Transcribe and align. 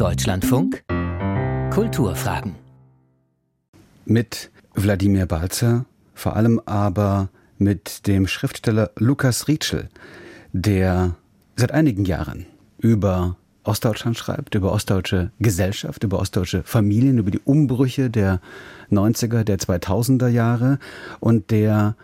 Deutschlandfunk 0.00 0.82
Kulturfragen. 1.70 2.54
Mit 4.06 4.50
Wladimir 4.72 5.26
Balzer, 5.26 5.84
vor 6.14 6.36
allem 6.36 6.58
aber 6.64 7.28
mit 7.58 8.06
dem 8.06 8.26
Schriftsteller 8.26 8.92
Lukas 8.96 9.46
Rietschel, 9.46 9.90
der 10.54 11.16
seit 11.54 11.72
einigen 11.72 12.06
Jahren 12.06 12.46
über 12.78 13.36
Ostdeutschland 13.62 14.16
schreibt, 14.16 14.54
über 14.54 14.72
ostdeutsche 14.72 15.32
Gesellschaft, 15.38 16.02
über 16.02 16.18
ostdeutsche 16.18 16.62
Familien, 16.62 17.18
über 17.18 17.30
die 17.30 17.40
Umbrüche 17.44 18.08
der 18.08 18.40
90er, 18.90 19.44
der 19.44 19.58
2000er 19.58 20.28
Jahre 20.28 20.78
und 21.20 21.50
der 21.50 21.94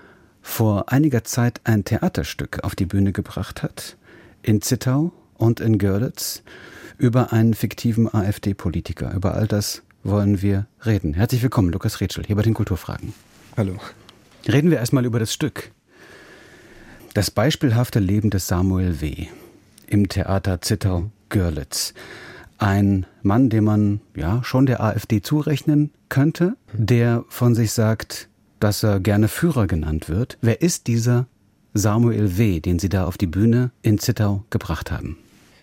vor 0.43 0.93
einiger 0.93 1.25
Zeit 1.25 1.63
ein 1.65 1.85
Theaterstück 1.85 2.63
auf 2.63 2.75
die 2.75 2.85
Bühne 2.85 3.13
gebracht 3.13 3.63
hat, 3.63 3.97
in 4.43 4.61
Zittau 4.61 5.13
und 5.39 5.61
in 5.61 5.79
Görlitz, 5.79 6.43
über 6.99 7.33
einen 7.33 7.55
fiktiven 7.55 8.13
AfD-Politiker. 8.13 9.13
Über 9.15 9.35
all 9.35 9.47
das 9.47 9.83
wollen 10.03 10.43
wir 10.43 10.67
reden. 10.85 11.15
Herzlich 11.15 11.43
willkommen, 11.43 11.71
Lukas 11.71 12.01
Rätschel, 12.01 12.25
hier 12.25 12.37
bei 12.37 12.43
den 12.43 12.55
Kulturfragen. 12.55 13.13
Hallo. 13.57 13.77
Reden 14.47 14.71
wir 14.71 14.79
erstmal 14.79 15.05
über 15.05 15.19
das 15.19 15.33
Stück. 15.33 15.73
Das 17.15 17.31
beispielhafte 17.31 17.99
Leben 17.99 18.31
des 18.31 18.47
Samuel 18.47 19.01
W. 19.01 19.27
im 19.87 20.09
Theater 20.09 20.61
Zittau-Görlitz. 20.61 21.95
Ein 22.59 23.07
Mann, 23.23 23.51
dem 23.51 23.65
man 23.65 24.01
ja 24.15 24.43
schon 24.45 24.67
der 24.67 24.83
AfD 24.83 25.21
zurechnen 25.21 25.91
könnte, 26.09 26.57
der 26.73 27.25
von 27.29 27.55
sich 27.55 27.73
sagt, 27.73 28.29
dass 28.61 28.83
er 28.83 29.01
gerne 29.01 29.29
Führer 29.29 29.67
genannt 29.67 30.09
wird. 30.09 30.39
Wer 30.41 30.63
ist 30.63 30.87
dieser 30.87 31.27
Samuel 31.75 32.39
W., 32.39 32.61
den 32.61 32.79
Sie 32.79 32.89
da 32.89 33.07
auf 33.07 33.19
die 33.19 33.27
Bühne 33.27 33.71
in 33.83 33.99
Zittau 33.99 34.45
gebracht 34.49 34.91
haben? 34.91 35.19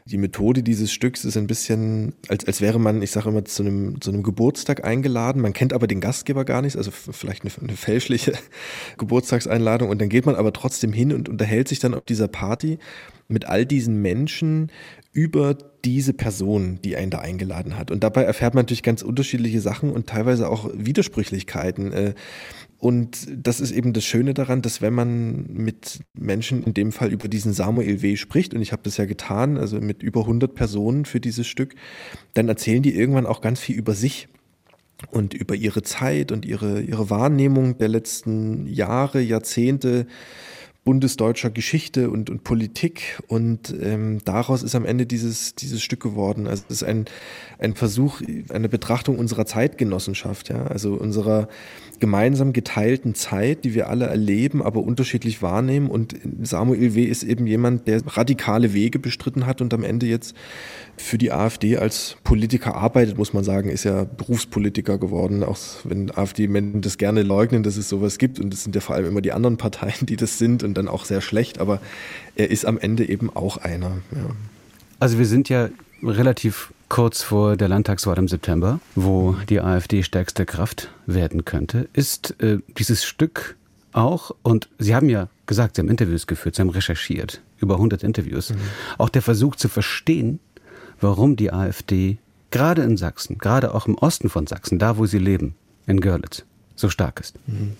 Die 0.05 0.17
Methode 0.17 0.63
dieses 0.63 0.91
Stücks 0.91 1.23
ist 1.23 1.37
ein 1.37 1.47
bisschen, 1.47 2.13
als, 2.27 2.45
als 2.45 2.59
wäre 2.59 2.79
man, 2.79 3.01
ich 3.01 3.11
sage 3.11 3.29
immer, 3.29 3.45
zu 3.45 3.63
einem, 3.63 4.01
zu 4.01 4.11
einem 4.11 4.21
Geburtstag 4.21 4.83
eingeladen. 4.83 5.41
Man 5.41 5.53
kennt 5.53 5.71
aber 5.71 5.87
den 5.87 6.01
Gastgeber 6.01 6.43
gar 6.43 6.61
nicht, 6.61 6.75
also 6.75 6.91
vielleicht 6.91 7.43
eine, 7.43 7.51
eine 7.61 7.77
fälschliche 7.77 8.33
Geburtstagseinladung. 8.97 9.89
Und 9.89 10.01
dann 10.01 10.09
geht 10.09 10.25
man 10.25 10.35
aber 10.35 10.51
trotzdem 10.51 10.91
hin 10.91 11.13
und 11.13 11.29
unterhält 11.29 11.69
sich 11.69 11.79
dann 11.79 11.93
auf 11.93 12.03
dieser 12.03 12.27
Party 12.27 12.79
mit 13.29 13.45
all 13.45 13.65
diesen 13.65 14.01
Menschen 14.01 14.71
über 15.13 15.57
diese 15.85 16.13
Person, 16.13 16.79
die 16.83 16.97
einen 16.97 17.11
da 17.11 17.19
eingeladen 17.19 17.77
hat. 17.77 17.91
Und 17.91 18.03
dabei 18.03 18.23
erfährt 18.23 18.55
man 18.55 18.63
natürlich 18.63 18.83
ganz 18.83 19.03
unterschiedliche 19.03 19.61
Sachen 19.61 19.91
und 19.91 20.07
teilweise 20.07 20.49
auch 20.49 20.69
Widersprüchlichkeiten. 20.73 21.93
Und 22.83 23.29
das 23.33 23.61
ist 23.61 23.71
eben 23.71 23.93
das 23.93 24.03
Schöne 24.03 24.33
daran, 24.33 24.61
dass 24.61 24.81
wenn 24.81 24.93
man 24.93 25.45
mit 25.53 26.01
Menschen, 26.19 26.63
in 26.63 26.73
dem 26.73 26.91
Fall 26.91 27.13
über 27.13 27.29
diesen 27.29 27.53
Samuel 27.53 28.01
W. 28.01 28.17
spricht, 28.17 28.53
und 28.53 28.61
ich 28.61 28.73
habe 28.73 28.81
das 28.83 28.97
ja 28.97 29.05
getan, 29.05 29.57
also 29.57 29.79
mit 29.79 30.03
über 30.03 30.19
100 30.19 30.53
Personen 30.53 31.05
für 31.05 31.21
dieses 31.21 31.47
Stück, 31.47 31.75
dann 32.33 32.49
erzählen 32.49 32.83
die 32.83 32.93
irgendwann 32.93 33.25
auch 33.25 33.39
ganz 33.39 33.61
viel 33.61 33.77
über 33.77 33.93
sich 33.93 34.27
und 35.11 35.33
über 35.33 35.55
ihre 35.55 35.81
Zeit 35.81 36.33
und 36.33 36.43
ihre, 36.43 36.81
ihre 36.81 37.09
Wahrnehmung 37.09 37.77
der 37.77 37.87
letzten 37.87 38.67
Jahre, 38.67 39.21
Jahrzehnte 39.21 40.05
bundesdeutscher 40.83 41.49
Geschichte 41.49 42.09
und, 42.09 42.29
und 42.29 42.43
Politik 42.43 43.21
und 43.27 43.73
ähm, 43.81 44.19
daraus 44.25 44.63
ist 44.63 44.75
am 44.75 44.85
Ende 44.85 45.05
dieses, 45.05 45.55
dieses 45.55 45.81
Stück 45.81 46.01
geworden. 46.01 46.45
Also 46.45 46.63
es 46.67 46.81
ist 46.81 46.83
ein, 46.83 47.05
ein 47.57 47.73
Versuch, 47.73 48.21
eine 48.49 48.67
Betrachtung 48.67 49.17
unserer 49.17 49.45
Zeitgenossenschaft, 49.45 50.49
ja, 50.49 50.65
also 50.67 50.93
unserer 50.95 51.47
gemeinsam 51.99 52.51
geteilten 52.51 53.15
Zeit, 53.15 53.63
die 53.63 53.73
wir 53.73 53.87
alle 53.87 54.07
erleben, 54.07 54.61
aber 54.61 54.81
unterschiedlich 54.81 55.41
wahrnehmen. 55.41 55.89
Und 55.89 56.15
Samuel 56.41 56.95
W. 56.95 57.03
ist 57.05 57.23
eben 57.23 57.47
jemand, 57.47 57.87
der 57.87 58.01
radikale 58.05 58.73
Wege 58.73 58.99
bestritten 58.99 59.45
hat 59.45 59.61
und 59.61 59.73
am 59.73 59.85
Ende 59.85 60.07
jetzt 60.07 60.35
für 60.97 61.17
die 61.17 61.31
AfD 61.31 61.77
als 61.77 62.17
Politiker 62.25 62.75
arbeitet, 62.75 63.17
muss 63.17 63.31
man 63.31 63.45
sagen, 63.45 63.69
ist 63.69 63.85
ja 63.85 64.03
Berufspolitiker 64.03 64.97
geworden, 64.97 65.43
auch 65.43 65.57
wenn 65.85 66.11
AfD-Menschen 66.11 66.81
das 66.81 66.97
gerne 66.97 67.23
leugnen, 67.23 67.63
dass 67.63 67.77
es 67.77 67.87
sowas 67.87 68.17
gibt. 68.17 68.37
Und 68.37 68.51
das 68.51 68.63
sind 68.63 68.75
ja 68.75 68.81
vor 68.81 68.95
allem 68.95 69.05
immer 69.05 69.21
die 69.21 69.31
anderen 69.31 69.55
Parteien, 69.55 70.05
die 70.05 70.17
das 70.17 70.37
sind 70.37 70.61
und 70.61 70.72
dann 70.73 70.87
auch 70.87 71.05
sehr 71.05 71.21
schlecht. 71.21 71.59
Aber 71.59 71.79
er 72.35 72.49
ist 72.49 72.65
am 72.65 72.77
Ende 72.77 73.07
eben 73.07 73.35
auch 73.35 73.57
einer. 73.57 73.97
Ja. 74.11 74.29
Also 74.99 75.17
wir 75.17 75.25
sind 75.25 75.49
ja 75.49 75.69
relativ 76.01 76.73
kurz 76.89 77.21
vor 77.21 77.57
der 77.57 77.69
Landtagswahl 77.69 78.17
im 78.17 78.27
September, 78.27 78.79
wo 78.95 79.35
die 79.49 79.61
AfD 79.61 80.03
stärkste 80.03 80.45
Kraft 80.45 80.89
werden 81.05 81.45
könnte. 81.45 81.89
Ist 81.93 82.39
äh, 82.41 82.59
dieses 82.77 83.03
Stück 83.03 83.55
auch, 83.93 84.31
und 84.43 84.69
Sie 84.79 84.95
haben 84.95 85.09
ja 85.09 85.27
gesagt, 85.45 85.75
Sie 85.75 85.81
haben 85.81 85.89
Interviews 85.89 86.27
geführt, 86.27 86.55
Sie 86.55 86.61
haben 86.61 86.69
recherchiert, 86.69 87.41
über 87.57 87.75
100 87.75 88.03
Interviews, 88.03 88.51
mhm. 88.51 88.57
auch 88.97 89.09
der 89.09 89.21
Versuch 89.21 89.55
zu 89.55 89.69
verstehen, 89.69 90.39
warum 90.99 91.35
die 91.35 91.51
AfD 91.51 92.17
gerade 92.51 92.83
in 92.83 92.97
Sachsen, 92.97 93.37
gerade 93.39 93.73
auch 93.73 93.87
im 93.87 93.95
Osten 93.95 94.29
von 94.29 94.47
Sachsen, 94.47 94.79
da 94.79 94.97
wo 94.97 95.05
sie 95.05 95.17
leben, 95.17 95.55
in 95.87 95.99
Görlitz, 95.99 96.43
so 96.75 96.89
stark 96.89 97.19
ist. 97.19 97.35
Mhm. 97.47 97.73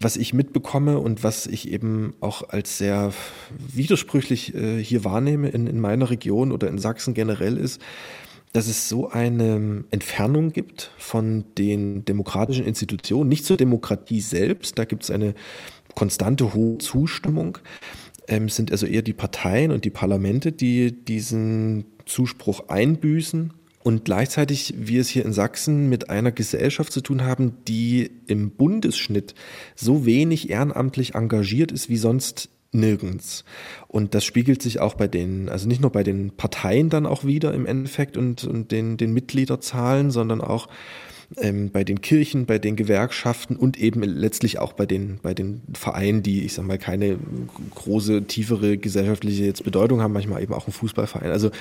Was 0.00 0.16
ich 0.16 0.34
mitbekomme 0.34 0.98
und 0.98 1.24
was 1.24 1.46
ich 1.46 1.70
eben 1.70 2.14
auch 2.20 2.48
als 2.48 2.78
sehr 2.78 3.12
widersprüchlich 3.58 4.54
äh, 4.54 4.82
hier 4.82 5.04
wahrnehme 5.04 5.48
in, 5.48 5.66
in 5.66 5.80
meiner 5.80 6.10
Region 6.10 6.52
oder 6.52 6.68
in 6.68 6.78
Sachsen 6.78 7.14
generell 7.14 7.56
ist, 7.56 7.80
dass 8.52 8.68
es 8.68 8.88
so 8.88 9.10
eine 9.10 9.84
Entfernung 9.90 10.52
gibt 10.52 10.90
von 10.96 11.44
den 11.58 12.04
demokratischen 12.04 12.64
Institutionen, 12.64 13.28
nicht 13.28 13.44
zur 13.44 13.56
Demokratie 13.56 14.20
selbst, 14.20 14.78
da 14.78 14.84
gibt 14.84 15.02
es 15.04 15.10
eine 15.10 15.34
konstante 15.94 16.54
hohe 16.54 16.78
Zustimmung, 16.78 17.58
ähm, 18.28 18.48
sind 18.48 18.72
also 18.72 18.86
eher 18.86 19.02
die 19.02 19.12
Parteien 19.12 19.72
und 19.72 19.84
die 19.84 19.90
Parlamente, 19.90 20.52
die 20.52 20.92
diesen 20.92 21.86
Zuspruch 22.06 22.68
einbüßen 22.68 23.52
und 23.86 24.04
gleichzeitig 24.04 24.74
wir 24.76 25.00
es 25.00 25.08
hier 25.08 25.24
in 25.24 25.32
Sachsen 25.32 25.88
mit 25.88 26.10
einer 26.10 26.32
Gesellschaft 26.32 26.92
zu 26.92 27.00
tun 27.00 27.22
haben, 27.22 27.58
die 27.68 28.10
im 28.26 28.50
Bundesschnitt 28.50 29.36
so 29.76 30.04
wenig 30.04 30.50
ehrenamtlich 30.50 31.14
engagiert 31.14 31.70
ist 31.70 31.88
wie 31.88 31.96
sonst 31.96 32.48
nirgends. 32.72 33.44
Und 33.86 34.16
das 34.16 34.24
spiegelt 34.24 34.60
sich 34.60 34.80
auch 34.80 34.94
bei 34.94 35.06
den, 35.06 35.48
also 35.48 35.68
nicht 35.68 35.80
nur 35.80 35.92
bei 35.92 36.02
den 36.02 36.32
Parteien 36.32 36.90
dann 36.90 37.06
auch 37.06 37.22
wieder 37.22 37.54
im 37.54 37.64
Endeffekt 37.64 38.16
und, 38.16 38.42
und 38.42 38.72
den, 38.72 38.96
den 38.96 39.12
Mitgliederzahlen, 39.12 40.10
sondern 40.10 40.40
auch 40.40 40.66
ähm, 41.36 41.70
bei 41.70 41.84
den 41.84 42.00
Kirchen, 42.00 42.44
bei 42.44 42.58
den 42.58 42.74
Gewerkschaften 42.74 43.54
und 43.54 43.78
eben 43.78 44.02
letztlich 44.02 44.58
auch 44.58 44.72
bei 44.72 44.86
den, 44.86 45.20
bei 45.22 45.32
den 45.32 45.62
Vereinen, 45.74 46.24
die, 46.24 46.44
ich 46.44 46.54
sag 46.54 46.66
mal, 46.66 46.78
keine 46.78 47.18
große, 47.76 48.24
tiefere 48.24 48.78
gesellschaftliche 48.78 49.44
jetzt 49.44 49.62
Bedeutung 49.62 50.00
haben, 50.00 50.12
manchmal 50.12 50.42
eben 50.42 50.54
auch 50.54 50.66
ein 50.66 50.72
Fußballverein. 50.72 51.30
Also 51.30 51.52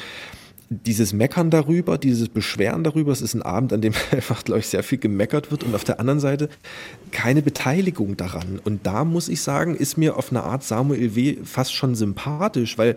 dieses 0.69 1.13
Meckern 1.13 1.49
darüber, 1.49 1.97
dieses 1.97 2.29
Beschweren 2.29 2.83
darüber, 2.83 3.11
es 3.11 3.21
ist 3.21 3.33
ein 3.33 3.41
Abend, 3.41 3.73
an 3.73 3.81
dem 3.81 3.93
einfach, 4.11 4.43
glaube 4.43 4.59
ich, 4.59 4.67
sehr 4.67 4.83
viel 4.83 4.97
gemeckert 4.97 5.51
wird 5.51 5.63
und 5.63 5.75
auf 5.75 5.83
der 5.83 5.99
anderen 5.99 6.19
Seite 6.19 6.49
keine 7.11 7.41
Beteiligung 7.41 8.17
daran. 8.17 8.59
Und 8.63 8.85
da 8.85 9.03
muss 9.05 9.29
ich 9.29 9.41
sagen, 9.41 9.75
ist 9.75 9.97
mir 9.97 10.17
auf 10.17 10.31
eine 10.31 10.43
Art 10.43 10.63
Samuel 10.63 11.15
W. 11.15 11.37
fast 11.43 11.73
schon 11.73 11.95
sympathisch, 11.95 12.77
weil 12.77 12.95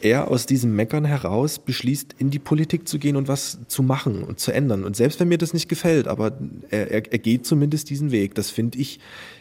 er 0.00 0.30
aus 0.30 0.46
diesem 0.46 0.76
Meckern 0.76 1.04
heraus 1.04 1.58
beschließt, 1.58 2.14
in 2.18 2.30
die 2.30 2.38
Politik 2.38 2.86
zu 2.86 2.98
gehen 2.98 3.16
und 3.16 3.26
was 3.26 3.58
zu 3.66 3.82
machen 3.82 4.22
und 4.22 4.38
zu 4.38 4.52
ändern. 4.52 4.84
Und 4.84 4.96
selbst 4.96 5.18
wenn 5.18 5.28
mir 5.28 5.38
das 5.38 5.54
nicht 5.54 5.68
gefällt, 5.68 6.06
aber 6.06 6.38
er, 6.70 6.90
er, 6.90 7.12
er 7.12 7.18
geht 7.18 7.46
zumindest 7.46 7.90
diesen 7.90 8.12
Weg. 8.12 8.34
Das 8.34 8.50
finde 8.50 8.78
ich 8.78 9.00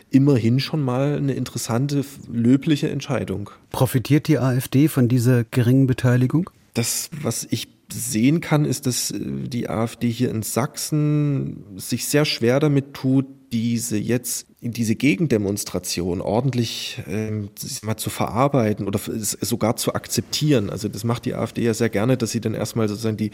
immerhin 0.09 0.59
schon 0.59 0.81
mal 0.81 1.17
eine 1.17 1.33
interessante, 1.33 2.03
löbliche 2.31 2.89
Entscheidung. 2.89 3.49
Profitiert 3.71 4.27
die 4.27 4.39
AfD 4.39 4.87
von 4.87 5.07
dieser 5.07 5.43
geringen 5.43 5.85
Beteiligung? 5.85 6.49
Das, 6.77 7.09
was 7.21 7.47
ich 7.49 7.67
sehen 7.91 8.41
kann, 8.41 8.65
ist, 8.65 8.85
dass 8.85 9.11
äh, 9.11 9.19
die 9.19 9.69
AfD 9.69 10.09
hier 10.09 10.29
in 10.29 10.43
Sachsen 10.43 11.77
sich 11.77 12.05
sehr 12.05 12.25
schwer 12.25 12.59
damit 12.59 12.93
tut, 12.93 13.25
diese 13.51 13.97
jetzt 13.97 14.47
diese 14.59 14.95
Gegendemonstration 14.95 16.19
ordentlich 16.19 17.01
ähm, 17.07 17.49
mal 17.83 17.95
zu 17.97 18.09
verarbeiten 18.09 18.87
oder 18.87 18.99
sogar 18.99 19.75
zu 19.75 19.93
akzeptieren. 19.93 20.71
Also 20.71 20.87
das 20.87 21.03
macht 21.03 21.25
die 21.25 21.35
AfD 21.35 21.61
ja 21.61 21.75
sehr 21.75 21.89
gerne, 21.89 22.17
dass 22.17 22.31
sie 22.31 22.41
dann 22.41 22.55
erstmal 22.55 22.89
sozusagen 22.89 23.17
die, 23.17 23.31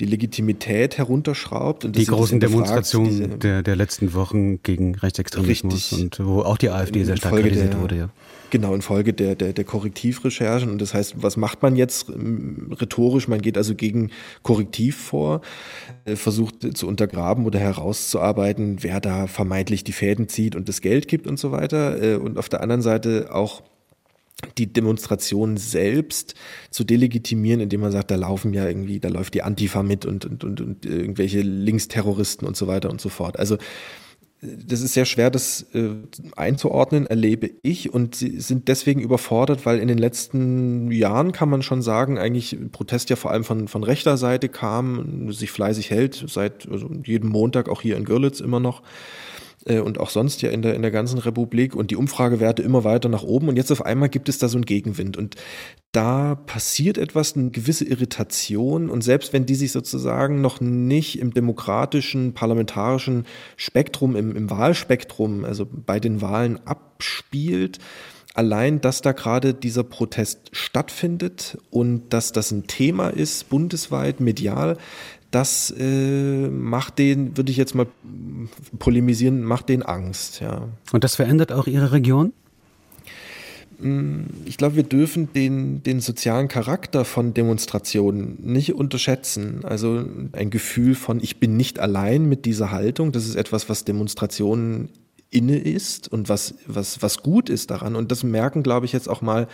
die 0.00 0.06
Legitimität 0.06 0.96
herunterschraubt. 0.96 1.84
Und 1.84 1.96
die 1.96 2.06
großen 2.06 2.40
Demonstrationen 2.40 3.38
der, 3.38 3.62
der 3.62 3.76
letzten 3.76 4.14
Wochen 4.14 4.62
gegen 4.62 4.94
Rechtsextremismus 4.94 5.92
richtig, 5.92 6.00
und 6.00 6.26
wo 6.26 6.40
auch 6.40 6.56
die 6.56 6.70
AfD 6.70 7.04
sehr 7.04 7.18
stark 7.18 7.34
kritisiert 7.34 7.78
wurde, 7.78 7.96
ja. 7.96 8.10
Genau, 8.48 8.74
infolge 8.74 9.14
der, 9.14 9.34
der, 9.34 9.54
der 9.54 9.64
Korrektivrecherchen. 9.64 10.70
Und 10.70 10.82
das 10.82 10.92
heißt, 10.92 11.22
was 11.22 11.38
macht 11.38 11.62
man 11.62 11.74
jetzt 11.74 12.10
rhetorisch? 12.10 13.26
Man 13.26 13.40
geht 13.40 13.56
also 13.56 13.74
gegen 13.74 14.10
Korrektiv 14.42 14.98
vor, 14.98 15.40
äh, 16.04 16.16
versucht 16.16 16.76
zu 16.76 16.86
untergraben 16.86 17.46
oder 17.46 17.58
herauszuarbeiten, 17.58 18.82
wer 18.82 19.00
da 19.00 19.26
vermeintlich 19.26 19.51
die 19.84 19.92
Fäden 19.92 20.28
zieht 20.28 20.56
und 20.56 20.68
das 20.68 20.80
Geld 20.80 21.08
gibt 21.08 21.26
und 21.26 21.38
so 21.38 21.52
weiter. 21.52 22.02
Äh, 22.02 22.16
und 22.16 22.38
auf 22.38 22.48
der 22.48 22.60
anderen 22.60 22.82
Seite 22.82 23.28
auch 23.32 23.62
die 24.58 24.72
Demonstration 24.72 25.56
selbst 25.56 26.34
zu 26.70 26.84
delegitimieren, 26.84 27.60
indem 27.60 27.80
man 27.80 27.92
sagt, 27.92 28.10
da 28.10 28.16
laufen 28.16 28.52
ja 28.52 28.66
irgendwie, 28.66 28.98
da 28.98 29.08
läuft 29.08 29.34
die 29.34 29.42
Antifa 29.42 29.82
mit 29.82 30.04
und, 30.04 30.24
und, 30.24 30.44
und, 30.44 30.60
und 30.60 30.86
irgendwelche 30.86 31.40
Linksterroristen 31.40 32.46
und 32.46 32.56
so 32.56 32.66
weiter 32.66 32.90
und 32.90 33.00
so 33.00 33.08
fort. 33.08 33.38
Also 33.38 33.58
das 34.42 34.80
ist 34.80 34.94
sehr 34.94 35.04
schwer, 35.04 35.30
das 35.30 35.66
äh, 35.72 35.90
einzuordnen, 36.34 37.06
erlebe 37.06 37.50
ich. 37.62 37.94
Und 37.94 38.16
sie 38.16 38.40
sind 38.40 38.66
deswegen 38.66 39.00
überfordert, 39.00 39.64
weil 39.66 39.78
in 39.78 39.86
den 39.86 39.98
letzten 39.98 40.90
Jahren 40.90 41.30
kann 41.30 41.48
man 41.48 41.62
schon 41.62 41.80
sagen, 41.80 42.18
eigentlich 42.18 42.58
Protest 42.72 43.08
ja 43.08 43.14
vor 43.14 43.30
allem 43.30 43.44
von, 43.44 43.68
von 43.68 43.84
rechter 43.84 44.16
Seite 44.16 44.48
kam, 44.48 45.32
sich 45.32 45.52
fleißig 45.52 45.90
hält, 45.90 46.24
seit 46.26 46.68
also 46.68 46.90
jedem 47.04 47.30
Montag 47.30 47.68
auch 47.68 47.82
hier 47.82 47.96
in 47.96 48.04
Görlitz 48.04 48.40
immer 48.40 48.58
noch 48.58 48.82
äh, 49.66 49.80
und 49.80 49.98
auch 49.98 50.10
sonst 50.10 50.42
ja 50.42 50.50
in 50.50 50.62
der, 50.62 50.74
in 50.74 50.82
der 50.82 50.90
ganzen 50.90 51.18
Republik 51.18 51.74
und 51.74 51.90
die 51.90 51.96
Umfragewerte 51.96 52.62
immer 52.62 52.84
weiter 52.84 53.08
nach 53.08 53.22
oben 53.22 53.48
und 53.48 53.56
jetzt 53.56 53.72
auf 53.72 53.84
einmal 53.84 54.08
gibt 54.08 54.28
es 54.28 54.38
da 54.38 54.48
so 54.48 54.56
einen 54.56 54.66
Gegenwind 54.66 55.16
und 55.16 55.36
da 55.92 56.34
passiert 56.34 56.98
etwas, 56.98 57.36
eine 57.36 57.50
gewisse 57.50 57.84
Irritation 57.84 58.88
und 58.88 59.02
selbst 59.02 59.32
wenn 59.32 59.46
die 59.46 59.54
sich 59.54 59.72
sozusagen 59.72 60.40
noch 60.40 60.60
nicht 60.60 61.18
im 61.18 61.34
demokratischen, 61.34 62.32
parlamentarischen 62.32 63.26
Spektrum, 63.56 64.16
im, 64.16 64.34
im 64.34 64.50
Wahlspektrum, 64.50 65.44
also 65.44 65.66
bei 65.70 66.00
den 66.00 66.22
Wahlen 66.22 66.58
abspielt, 66.66 67.78
allein, 68.34 68.80
dass 68.80 69.02
da 69.02 69.12
gerade 69.12 69.54
dieser 69.54 69.84
Protest 69.84 70.50
stattfindet 70.52 71.58
und 71.70 72.12
dass 72.12 72.32
das 72.32 72.50
ein 72.50 72.66
Thema 72.66 73.08
ist, 73.08 73.48
bundesweit, 73.48 74.20
medial, 74.20 74.78
das 75.32 75.74
äh, 75.76 76.48
macht 76.48 76.98
den, 76.98 77.36
würde 77.36 77.50
ich 77.50 77.56
jetzt 77.56 77.74
mal 77.74 77.86
polemisieren, 78.78 79.42
macht 79.42 79.68
den 79.68 79.82
Angst. 79.82 80.40
Ja. 80.40 80.68
Und 80.92 81.04
das 81.04 81.16
verändert 81.16 81.50
auch 81.52 81.66
Ihre 81.66 81.90
Region? 81.90 82.32
Mm, 83.80 84.24
ich 84.44 84.58
glaube, 84.58 84.76
wir 84.76 84.82
dürfen 84.82 85.32
den, 85.32 85.82
den 85.82 86.00
sozialen 86.00 86.48
Charakter 86.48 87.04
von 87.04 87.34
Demonstrationen 87.34 88.38
nicht 88.42 88.74
unterschätzen. 88.74 89.64
Also 89.64 90.04
ein 90.32 90.50
Gefühl 90.50 90.94
von, 90.94 91.20
ich 91.20 91.40
bin 91.40 91.56
nicht 91.56 91.78
allein 91.78 92.28
mit 92.28 92.44
dieser 92.44 92.70
Haltung, 92.70 93.10
das 93.10 93.26
ist 93.26 93.34
etwas, 93.34 93.68
was 93.68 93.84
Demonstrationen 93.84 94.90
inne 95.32 95.56
ist 95.56 96.12
und 96.12 96.28
was, 96.28 96.54
was, 96.66 97.00
was 97.00 97.22
gut 97.22 97.48
ist 97.48 97.70
daran. 97.70 97.96
Und 97.96 98.12
das 98.12 98.22
merken, 98.22 98.62
glaube 98.62 98.84
ich, 98.86 98.92
jetzt 98.92 99.08
auch 99.08 99.22
mal, 99.22 99.48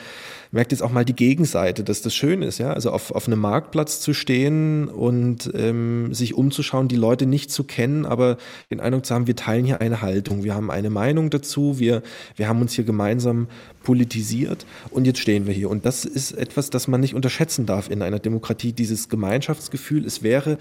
merkt 0.50 0.72
jetzt 0.72 0.82
auch 0.82 0.90
mal 0.90 1.04
die 1.04 1.14
Gegenseite, 1.14 1.84
dass 1.84 2.02
das 2.02 2.14
schön 2.14 2.42
ist, 2.42 2.58
ja. 2.58 2.72
Also 2.72 2.90
auf, 2.90 3.12
auf 3.12 3.28
einem 3.28 3.38
Marktplatz 3.38 4.00
zu 4.00 4.12
stehen 4.12 4.88
und 4.88 5.50
ähm, 5.54 6.12
sich 6.12 6.34
umzuschauen, 6.34 6.88
die 6.88 6.96
Leute 6.96 7.26
nicht 7.26 7.52
zu 7.52 7.62
kennen, 7.62 8.06
aber 8.06 8.38
den 8.70 8.80
Eindruck 8.80 9.06
zu 9.06 9.14
haben, 9.14 9.28
wir 9.28 9.36
teilen 9.36 9.64
hier 9.64 9.80
eine 9.80 10.02
Haltung, 10.02 10.42
wir 10.42 10.54
haben 10.54 10.70
eine 10.70 10.90
Meinung 10.90 11.30
dazu, 11.30 11.78
wir, 11.78 12.02
wir 12.34 12.48
haben 12.48 12.60
uns 12.60 12.72
hier 12.72 12.84
gemeinsam 12.84 13.46
politisiert 13.84 14.66
und 14.90 15.06
jetzt 15.06 15.20
stehen 15.20 15.46
wir 15.46 15.54
hier. 15.54 15.70
Und 15.70 15.86
das 15.86 16.04
ist 16.04 16.32
etwas, 16.32 16.70
das 16.70 16.88
man 16.88 17.00
nicht 17.00 17.14
unterschätzen 17.14 17.66
darf 17.66 17.88
in 17.88 18.02
einer 18.02 18.19
Demokratie, 18.19 18.72
dieses 18.72 19.08
Gemeinschaftsgefühl. 19.08 20.04
Es 20.04 20.25
wäre 20.25 20.58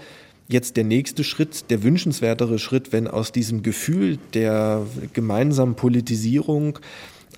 jetzt 0.48 0.76
der 0.76 0.84
nächste 0.84 1.24
Schritt, 1.24 1.70
der 1.70 1.82
wünschenswertere 1.82 2.58
Schritt, 2.58 2.92
wenn 2.92 3.06
aus 3.06 3.32
diesem 3.32 3.62
Gefühl 3.62 4.18
der 4.34 4.86
gemeinsamen 5.12 5.74
Politisierung 5.74 6.78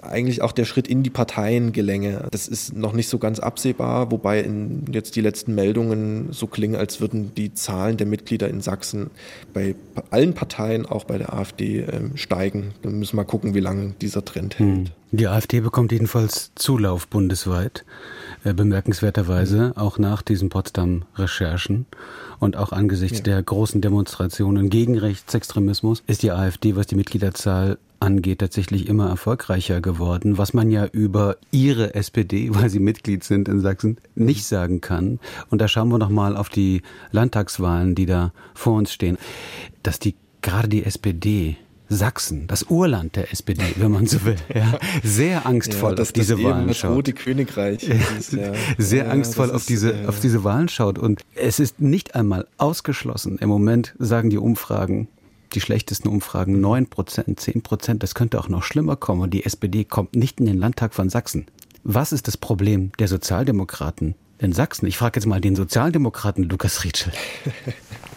eigentlich 0.02 0.42
auch 0.42 0.52
der 0.52 0.64
Schritt 0.64 0.88
in 0.88 1.02
die 1.02 1.10
Parteien 1.10 1.72
gelänge. 1.72 2.26
Das 2.30 2.48
ist 2.48 2.74
noch 2.74 2.92
nicht 2.92 3.08
so 3.08 3.18
ganz 3.18 3.38
absehbar, 3.38 4.10
wobei 4.10 4.48
jetzt 4.90 5.16
die 5.16 5.20
letzten 5.20 5.54
Meldungen 5.54 6.28
so 6.30 6.46
klingen, 6.46 6.76
als 6.76 7.00
würden 7.00 7.34
die 7.34 7.54
Zahlen 7.54 7.96
der 7.96 8.06
Mitglieder 8.06 8.48
in 8.48 8.60
Sachsen 8.60 9.10
bei 9.52 9.74
allen 10.10 10.34
Parteien, 10.34 10.86
auch 10.86 11.04
bei 11.04 11.18
der 11.18 11.34
AfD, 11.34 11.80
ähm, 11.80 12.16
steigen. 12.16 12.72
Dann 12.82 12.98
müssen 12.98 13.12
wir 13.12 13.22
mal 13.22 13.24
gucken, 13.24 13.54
wie 13.54 13.60
lange 13.60 13.94
dieser 14.00 14.24
Trend 14.24 14.58
hält. 14.58 14.68
Hm. 14.68 14.84
Die 15.12 15.26
AfD 15.26 15.60
bekommt 15.60 15.92
jedenfalls 15.92 16.52
Zulauf 16.54 17.08
bundesweit, 17.08 17.84
äh, 18.44 18.54
bemerkenswerterweise, 18.54 19.72
auch 19.76 19.98
nach 19.98 20.22
diesen 20.22 20.48
Potsdam-Recherchen. 20.48 21.86
Und 22.38 22.56
auch 22.56 22.72
angesichts 22.72 23.18
ja. 23.18 23.24
der 23.24 23.42
großen 23.42 23.80
Demonstrationen 23.80 24.70
gegen 24.70 24.98
Rechtsextremismus 24.98 26.02
ist 26.06 26.22
die 26.22 26.32
AfD, 26.32 26.76
was 26.76 26.86
die 26.86 26.94
Mitgliederzahl 26.94 27.78
angeht, 28.00 28.38
tatsächlich 28.38 28.88
immer 28.88 29.08
erfolgreicher 29.08 29.80
geworden, 29.80 30.38
was 30.38 30.54
man 30.54 30.70
ja 30.70 30.86
über 30.86 31.36
ihre 31.50 31.94
SPD, 31.94 32.48
weil 32.54 32.70
sie 32.70 32.80
Mitglied 32.80 33.24
sind 33.24 33.48
in 33.48 33.60
Sachsen, 33.60 33.98
nicht 34.14 34.46
sagen 34.46 34.80
kann. 34.80 35.20
Und 35.50 35.60
da 35.60 35.68
schauen 35.68 35.90
wir 35.90 35.98
noch 35.98 36.08
mal 36.08 36.36
auf 36.36 36.48
die 36.48 36.82
Landtagswahlen, 37.12 37.94
die 37.94 38.06
da 38.06 38.32
vor 38.54 38.74
uns 38.74 38.92
stehen, 38.92 39.18
dass 39.82 39.98
die 39.98 40.16
gerade 40.42 40.68
die 40.68 40.84
SPD 40.84 41.56
Sachsen, 41.92 42.46
das 42.46 42.62
Urland 42.70 43.16
der 43.16 43.32
SPD, 43.32 43.64
wenn 43.76 43.90
man 43.90 44.06
so 44.06 44.24
will, 44.24 44.36
ja, 44.54 44.78
sehr 45.02 45.44
angstvoll 45.44 45.90
ja, 45.90 45.96
das, 45.96 46.08
auf 46.08 46.12
diese 46.12 46.36
das 46.36 46.44
Wahlen 46.44 46.72
schaut. 46.72 46.90
Das 46.90 46.96
rote 46.96 47.12
Königreich. 47.12 47.82
Ist, 47.82 48.32
ja. 48.32 48.52
Sehr 48.78 49.06
ja, 49.06 49.10
angstvoll 49.10 49.50
auf 49.50 49.62
ist, 49.62 49.68
diese, 49.68 50.08
auf 50.08 50.20
diese 50.20 50.44
Wahlen 50.44 50.68
schaut. 50.68 51.00
Und 51.00 51.22
es 51.34 51.58
ist 51.58 51.80
nicht 51.80 52.14
einmal 52.14 52.46
ausgeschlossen. 52.58 53.38
Im 53.38 53.48
Moment 53.48 53.96
sagen 53.98 54.30
die 54.30 54.38
Umfragen, 54.38 55.08
die 55.52 55.60
schlechtesten 55.60 56.08
Umfragen 56.08 56.60
9 56.60 56.86
Prozent, 56.86 57.40
10 57.40 57.62
Prozent. 57.62 58.04
Das 58.04 58.14
könnte 58.14 58.38
auch 58.38 58.48
noch 58.48 58.62
schlimmer 58.62 58.94
kommen. 58.94 59.22
Und 59.22 59.34
die 59.34 59.44
SPD 59.44 59.84
kommt 59.84 60.14
nicht 60.14 60.38
in 60.38 60.46
den 60.46 60.58
Landtag 60.58 60.94
von 60.94 61.10
Sachsen. 61.10 61.46
Was 61.82 62.12
ist 62.12 62.28
das 62.28 62.36
Problem 62.36 62.92
der 63.00 63.08
Sozialdemokraten 63.08 64.14
in 64.38 64.52
Sachsen? 64.52 64.86
Ich 64.86 64.96
frage 64.96 65.18
jetzt 65.18 65.26
mal 65.26 65.40
den 65.40 65.56
Sozialdemokraten 65.56 66.44
Lukas 66.44 66.84
Rietschel. 66.84 67.12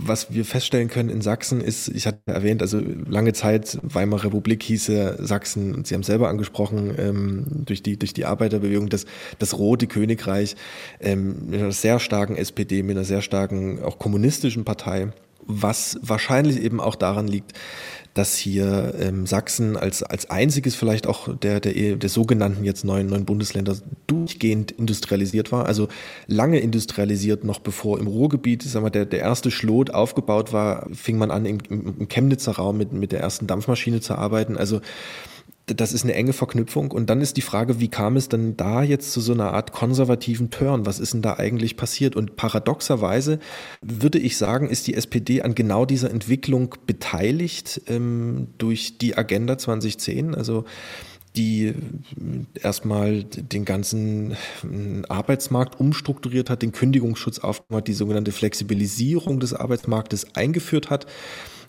Was 0.00 0.32
wir 0.32 0.44
feststellen 0.44 0.88
können 0.88 1.08
in 1.08 1.20
Sachsen 1.22 1.60
ist, 1.60 1.88
ich 1.88 2.06
hatte 2.06 2.20
erwähnt, 2.26 2.62
also 2.62 2.80
lange 3.08 3.32
Zeit 3.32 3.78
Weimarer 3.82 4.24
Republik 4.24 4.62
hieße 4.62 5.18
Sachsen, 5.20 5.74
und 5.74 5.86
Sie 5.86 5.94
haben 5.94 6.04
selber 6.04 6.28
angesprochen, 6.28 6.94
ähm, 6.96 7.46
durch, 7.66 7.82
die, 7.82 7.98
durch 7.98 8.12
die 8.12 8.24
Arbeiterbewegung, 8.24 8.88
das, 8.88 9.06
das 9.38 9.58
Rote 9.58 9.88
Königreich 9.88 10.54
ähm, 11.00 11.50
mit 11.50 11.60
einer 11.60 11.72
sehr 11.72 11.98
starken 11.98 12.36
SPD, 12.36 12.82
mit 12.82 12.96
einer 12.96 13.04
sehr 13.04 13.22
starken 13.22 13.82
auch 13.82 13.98
kommunistischen 13.98 14.64
Partei, 14.64 15.08
was 15.48 15.98
wahrscheinlich 16.02 16.62
eben 16.62 16.80
auch 16.80 16.94
daran 16.94 17.26
liegt, 17.26 17.54
dass 18.14 18.36
hier 18.36 18.94
ähm, 18.98 19.26
Sachsen 19.26 19.76
als, 19.76 20.02
als 20.02 20.28
einziges 20.28 20.74
vielleicht 20.74 21.06
auch 21.06 21.36
der, 21.36 21.60
der, 21.60 21.96
der 21.96 22.08
sogenannten 22.08 22.64
jetzt 22.64 22.84
neuen, 22.84 23.06
neuen 23.06 23.24
Bundesländer 23.24 23.76
durchgehend 24.06 24.72
industrialisiert 24.72 25.52
war. 25.52 25.66
Also 25.66 25.88
lange 26.26 26.58
industrialisiert, 26.58 27.44
noch 27.44 27.60
bevor 27.60 27.98
im 27.98 28.06
Ruhrgebiet, 28.06 28.62
sagen 28.62 28.84
wir, 28.84 28.90
der, 28.90 29.06
der 29.06 29.20
erste 29.20 29.50
Schlot 29.50 29.90
aufgebaut 29.90 30.52
war, 30.52 30.88
fing 30.92 31.16
man 31.16 31.30
an, 31.30 31.46
im, 31.46 31.58
im 31.70 32.08
Chemnitzer 32.08 32.52
Raum 32.52 32.76
mit, 32.76 32.92
mit 32.92 33.12
der 33.12 33.20
ersten 33.20 33.46
Dampfmaschine 33.46 34.00
zu 34.00 34.16
arbeiten. 34.16 34.56
Also 34.56 34.80
das 35.74 35.92
ist 35.92 36.04
eine 36.04 36.14
enge 36.14 36.32
Verknüpfung. 36.32 36.90
Und 36.90 37.10
dann 37.10 37.20
ist 37.20 37.36
die 37.36 37.42
Frage, 37.42 37.80
wie 37.80 37.88
kam 37.88 38.16
es 38.16 38.28
denn 38.28 38.56
da 38.56 38.82
jetzt 38.82 39.12
zu 39.12 39.20
so 39.20 39.32
einer 39.32 39.52
Art 39.52 39.72
konservativen 39.72 40.50
Turn? 40.50 40.86
Was 40.86 41.00
ist 41.00 41.14
denn 41.14 41.22
da 41.22 41.34
eigentlich 41.34 41.76
passiert? 41.76 42.16
Und 42.16 42.36
paradoxerweise 42.36 43.38
würde 43.80 44.18
ich 44.18 44.36
sagen, 44.36 44.68
ist 44.68 44.86
die 44.86 44.94
SPD 44.94 45.42
an 45.42 45.54
genau 45.54 45.84
dieser 45.84 46.10
Entwicklung 46.10 46.74
beteiligt 46.86 47.82
ähm, 47.86 48.48
durch 48.58 48.98
die 48.98 49.16
Agenda 49.16 49.58
2010. 49.58 50.34
Also 50.34 50.64
die 51.36 51.74
erstmal 52.60 53.24
den 53.24 53.64
ganzen 53.64 54.36
ähm, 54.64 55.04
Arbeitsmarkt 55.08 55.78
umstrukturiert 55.78 56.50
hat, 56.50 56.62
den 56.62 56.72
Kündigungsschutz 56.72 57.38
aufgemacht, 57.38 57.86
die 57.86 57.92
sogenannte 57.92 58.32
Flexibilisierung 58.32 59.38
des 59.38 59.54
Arbeitsmarktes 59.54 60.34
eingeführt 60.34 60.90
hat. 60.90 61.06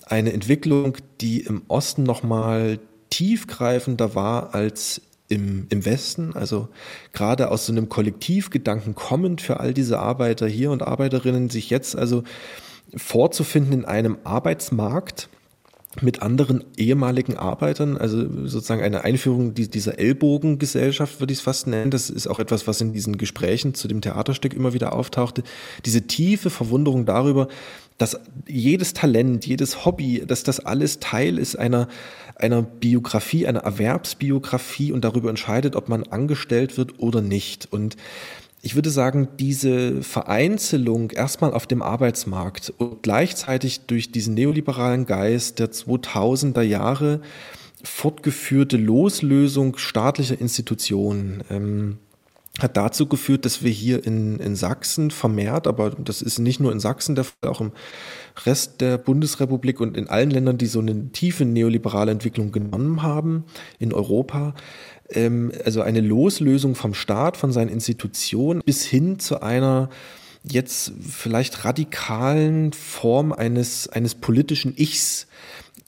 Eine 0.06 0.34
Entwicklung, 0.34 0.98
die 1.22 1.42
im 1.42 1.62
Osten 1.68 2.04
nochmal 2.04 2.80
tiefgreifender 3.10 4.16
war 4.16 4.54
als 4.54 5.02
im, 5.28 5.68
im 5.70 5.86
Westen, 5.86 6.34
also 6.36 6.70
gerade 7.14 7.52
aus 7.52 7.66
so 7.66 7.72
einem 7.72 7.88
Kollektivgedanken 7.88 8.96
kommend 8.96 9.42
für 9.42 9.60
all 9.60 9.74
diese 9.74 10.00
Arbeiter 10.00 10.48
hier 10.48 10.72
und 10.72 10.82
Arbeiterinnen, 10.82 11.50
sich 11.50 11.70
jetzt 11.70 11.96
also 11.96 12.24
vorzufinden 12.96 13.74
in 13.74 13.86
einem 13.86 14.18
Arbeitsmarkt, 14.24 15.30
mit 16.02 16.22
anderen 16.22 16.64
ehemaligen 16.78 17.36
Arbeitern, 17.36 17.98
also 17.98 18.48
sozusagen 18.48 18.84
eine 18.84 19.04
Einführung 19.04 19.56
dieser 19.56 19.98
Ellbogengesellschaft, 19.98 21.20
würde 21.20 21.34
ich 21.34 21.40
es 21.40 21.44
fast 21.44 21.66
nennen. 21.66 21.90
Das 21.90 22.12
ist 22.12 22.28
auch 22.28 22.40
etwas, 22.40 22.68
was 22.68 22.80
in 22.80 22.94
diesen 22.94 23.18
Gesprächen 23.18 23.74
zu 23.74 23.88
dem 23.88 24.00
Theaterstück 24.02 24.54
immer 24.54 24.74
wieder 24.74 24.94
auftauchte. 24.94 25.44
Diese 25.86 26.04
tiefe 26.04 26.52
Verwunderung 26.52 27.06
darüber, 27.06 27.48
dass 28.00 28.20
jedes 28.48 28.94
Talent, 28.94 29.46
jedes 29.46 29.86
Hobby, 29.86 30.24
dass 30.26 30.44
das 30.44 30.60
alles 30.60 31.00
Teil 31.00 31.38
ist 31.38 31.60
einer, 31.60 31.88
einer 32.36 32.64
Biografie, 32.64 33.46
einer 33.46 33.60
Erwerbsbiografie 33.60 34.92
und 34.92 35.04
darüber 35.04 35.30
entscheidet, 35.30 35.76
ob 35.76 35.90
man 35.90 36.04
angestellt 36.04 36.78
wird 36.78 37.00
oder 37.00 37.22
nicht. 37.22 37.68
Und 37.72 37.98
ich 38.62 38.76
würde 38.76 38.90
sagen, 38.90 39.28
diese 39.38 40.02
Vereinzelung 40.02 41.12
erstmal 41.12 41.54
auf 41.54 41.68
dem 41.68 41.82
Arbeitsmarkt 41.82 42.74
und 42.78 43.04
gleichzeitig 43.04 43.82
durch 43.82 44.12
diesen 44.12 44.34
neoliberalen 44.34 45.06
Geist 45.06 45.60
der 45.60 45.72
2000er 45.72 46.62
Jahre 46.62 47.22
fortgeführte 47.84 48.78
Loslösung 48.78 49.78
staatlicher 49.78 50.40
Institutionen 50.40 51.44
ähm, 51.50 51.98
hat 52.60 52.78
dazu 52.78 53.08
geführt, 53.08 53.46
dass 53.46 53.64
wir 53.64 53.72
hier 53.72 54.06
in, 54.06 54.40
in 54.40 54.56
Sachsen 54.56 55.12
vermehrt, 55.12 55.68
aber 55.68 55.92
das 55.92 56.22
ist 56.22 56.40
nicht 56.40 56.60
nur 56.60 56.72
in 56.72 56.80
Sachsen 56.80 57.16
der 57.16 57.24
Fall, 57.24 57.50
auch 57.50 57.62
im 57.62 57.72
Rest 58.46 58.82
der 58.82 58.98
Bundesrepublik 58.98 59.80
und 59.80 59.98
in 59.98 60.08
allen 60.08 60.30
Ländern, 60.30 60.58
die 60.58 60.68
so 60.68 60.80
eine 60.80 61.12
tiefe 61.12 61.46
neoliberale 61.46 62.12
Entwicklung 62.12 62.52
genommen 62.52 63.02
haben, 63.02 63.46
in 63.80 63.94
Europa, 63.94 64.54
ähm, 65.10 65.52
also 65.66 65.82
eine 65.82 66.02
Loslösung 66.02 66.76
vom 66.76 66.94
Staat, 66.94 67.38
von 67.38 67.52
seinen 67.52 67.70
Institutionen 67.70 68.62
bis 68.66 68.86
hin 68.86 69.20
zu 69.20 69.42
einer 69.42 69.90
jetzt 70.44 70.94
vielleicht 71.02 71.66
radikalen 71.66 72.72
Form 72.74 73.34
eines, 73.34 73.90
eines 73.90 74.16
politischen 74.16 74.74
Ichs, 74.78 75.28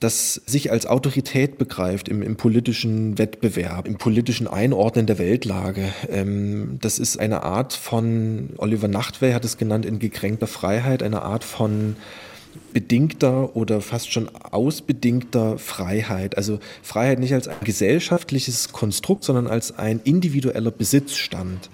das 0.02 0.34
sich 0.46 0.70
als 0.70 0.86
Autorität 0.86 1.58
begreift 1.58 2.08
im, 2.08 2.22
im 2.22 2.36
politischen 2.36 3.18
Wettbewerb, 3.18 3.86
im 3.86 3.98
politischen 3.98 4.48
Einordnen 4.48 5.06
der 5.06 5.18
Weltlage. 5.18 5.92
Ähm, 6.08 6.78
das 6.80 6.98
ist 6.98 7.18
eine 7.18 7.42
Art 7.42 7.72
von, 7.72 8.50
Oliver 8.56 8.88
Nachtwey 8.88 9.32
hat 9.32 9.44
es 9.44 9.58
genannt, 9.58 9.86
in 9.86 9.98
gekränkter 9.98 10.46
Freiheit, 10.46 11.02
eine 11.02 11.22
Art 11.22 11.44
von 11.44 11.96
bedingter 12.72 13.56
oder 13.56 13.80
fast 13.80 14.12
schon 14.12 14.28
ausbedingter 14.28 15.58
Freiheit. 15.58 16.36
Also 16.36 16.58
Freiheit 16.82 17.18
nicht 17.18 17.34
als 17.34 17.48
ein 17.48 17.56
gesellschaftliches 17.64 18.72
Konstrukt, 18.72 19.24
sondern 19.24 19.46
als 19.46 19.78
ein 19.78 20.00
individueller 20.02 20.70
Besitzstand. 20.70 21.70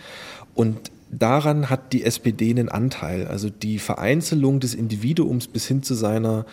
Und 0.54 0.90
daran 1.10 1.70
hat 1.70 1.92
die 1.92 2.04
SPD 2.04 2.50
einen 2.50 2.68
Anteil. 2.68 3.26
Also 3.26 3.48
die 3.48 3.78
Vereinzelung 3.78 4.60
des 4.60 4.74
Individuums 4.74 5.46
bis 5.46 5.66
hin 5.66 5.82
zu 5.82 5.94
seiner 5.94 6.44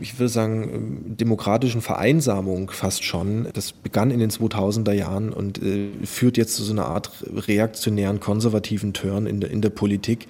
ich 0.00 0.18
würde 0.18 0.28
sagen, 0.28 1.16
demokratischen 1.18 1.80
Vereinsamung 1.80 2.70
fast 2.70 3.04
schon. 3.04 3.48
Das 3.52 3.72
begann 3.72 4.10
in 4.10 4.20
den 4.20 4.30
2000er 4.30 4.92
Jahren 4.92 5.32
und 5.32 5.62
äh, 5.62 5.88
führt 6.04 6.36
jetzt 6.36 6.54
zu 6.54 6.62
so 6.62 6.72
einer 6.72 6.86
Art 6.86 7.10
reaktionären, 7.34 8.20
konservativen 8.20 8.92
Turn 8.92 9.26
in 9.26 9.40
der, 9.40 9.50
in 9.50 9.62
der 9.62 9.70
Politik 9.70 10.28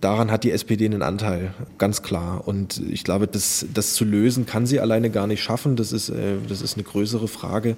daran 0.00 0.30
hat 0.30 0.44
die 0.44 0.50
SPD 0.50 0.86
einen 0.86 1.02
Anteil, 1.02 1.54
ganz 1.78 2.02
klar. 2.02 2.46
Und 2.46 2.82
ich 2.90 3.04
glaube, 3.04 3.26
das, 3.26 3.66
das 3.72 3.94
zu 3.94 4.04
lösen 4.04 4.46
kann 4.46 4.66
sie 4.66 4.80
alleine 4.80 5.10
gar 5.10 5.26
nicht 5.26 5.42
schaffen. 5.42 5.76
Das 5.76 5.92
ist, 5.92 6.08
äh, 6.08 6.36
das 6.48 6.62
ist 6.62 6.74
eine 6.74 6.84
größere 6.84 7.28
Frage. 7.28 7.76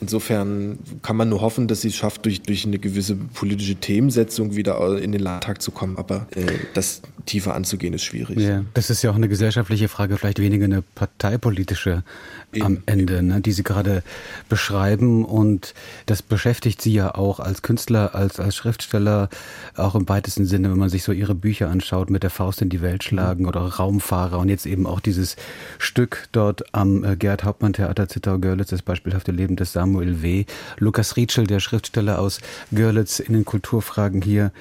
Insofern 0.00 0.78
kann 1.02 1.16
man 1.16 1.28
nur 1.28 1.40
hoffen, 1.40 1.66
dass 1.66 1.80
sie 1.80 1.88
es 1.88 1.96
schafft, 1.96 2.24
durch, 2.24 2.42
durch 2.42 2.64
eine 2.64 2.78
gewisse 2.78 3.16
politische 3.16 3.74
Themensetzung 3.74 4.54
wieder 4.54 4.98
in 5.00 5.12
den 5.12 5.20
Landtag 5.20 5.60
zu 5.60 5.70
kommen. 5.70 5.96
Aber 5.96 6.26
äh, 6.34 6.46
das 6.74 7.02
tiefer 7.26 7.54
anzugehen, 7.54 7.94
ist 7.94 8.04
schwierig. 8.04 8.38
Ja, 8.38 8.64
das 8.74 8.90
ist 8.90 9.02
ja 9.02 9.10
auch 9.10 9.16
eine 9.16 9.28
gesellschaftliche 9.28 9.88
Frage, 9.88 10.16
vielleicht 10.16 10.38
weniger 10.38 10.64
eine 10.64 10.82
parteipolitische 10.82 12.04
eben, 12.52 12.64
am 12.64 12.82
Ende, 12.86 13.22
ne, 13.22 13.40
die 13.40 13.52
Sie 13.52 13.64
gerade 13.64 14.02
beschreiben. 14.48 15.24
Und 15.24 15.74
das 16.06 16.22
beschäftigt 16.22 16.80
Sie 16.80 16.92
ja 16.92 17.14
auch 17.14 17.40
als 17.40 17.62
Künstler, 17.62 18.14
als, 18.14 18.40
als 18.40 18.56
Schriftsteller, 18.56 19.28
auch 19.76 19.94
im 19.94 20.08
weitesten 20.08 20.46
Sinne, 20.46 20.70
wenn 20.70 20.78
man 20.78 20.88
sich 20.88 21.02
so 21.02 21.12
Ihre 21.12 21.34
Bücher 21.34 21.70
anschaut, 21.70 22.08
mit 22.08 22.22
der 22.22 22.30
Faust 22.30 22.62
in 22.62 22.68
die 22.68 22.82
Welt 22.82 23.04
schlagen 23.04 23.42
mhm. 23.42 23.48
oder 23.48 23.60
Raumfahrer 23.60 24.38
und 24.38 24.48
jetzt 24.48 24.66
eben 24.66 24.86
auch 24.86 25.00
dieses 25.00 25.36
Stück 25.78 26.28
dort 26.32 26.74
am 26.74 27.04
äh, 27.04 27.16
Gerhard 27.16 27.44
Hauptmann 27.44 27.72
Theater 27.72 28.08
Zittau-Görlitz, 28.08 28.70
das 28.70 28.82
beispielhafte 28.82 29.32
Leben 29.32 29.56
des 29.56 29.72
Samuel 29.72 29.87
Samuel 29.88 30.22
W., 30.22 30.44
Lukas 30.78 31.16
Rietschel, 31.16 31.46
der 31.46 31.60
Schriftsteller 31.60 32.18
aus 32.18 32.40
Görlitz 32.72 33.20
in 33.20 33.32
den 33.32 33.46
Kulturfragen 33.46 34.20
hier 34.20 34.52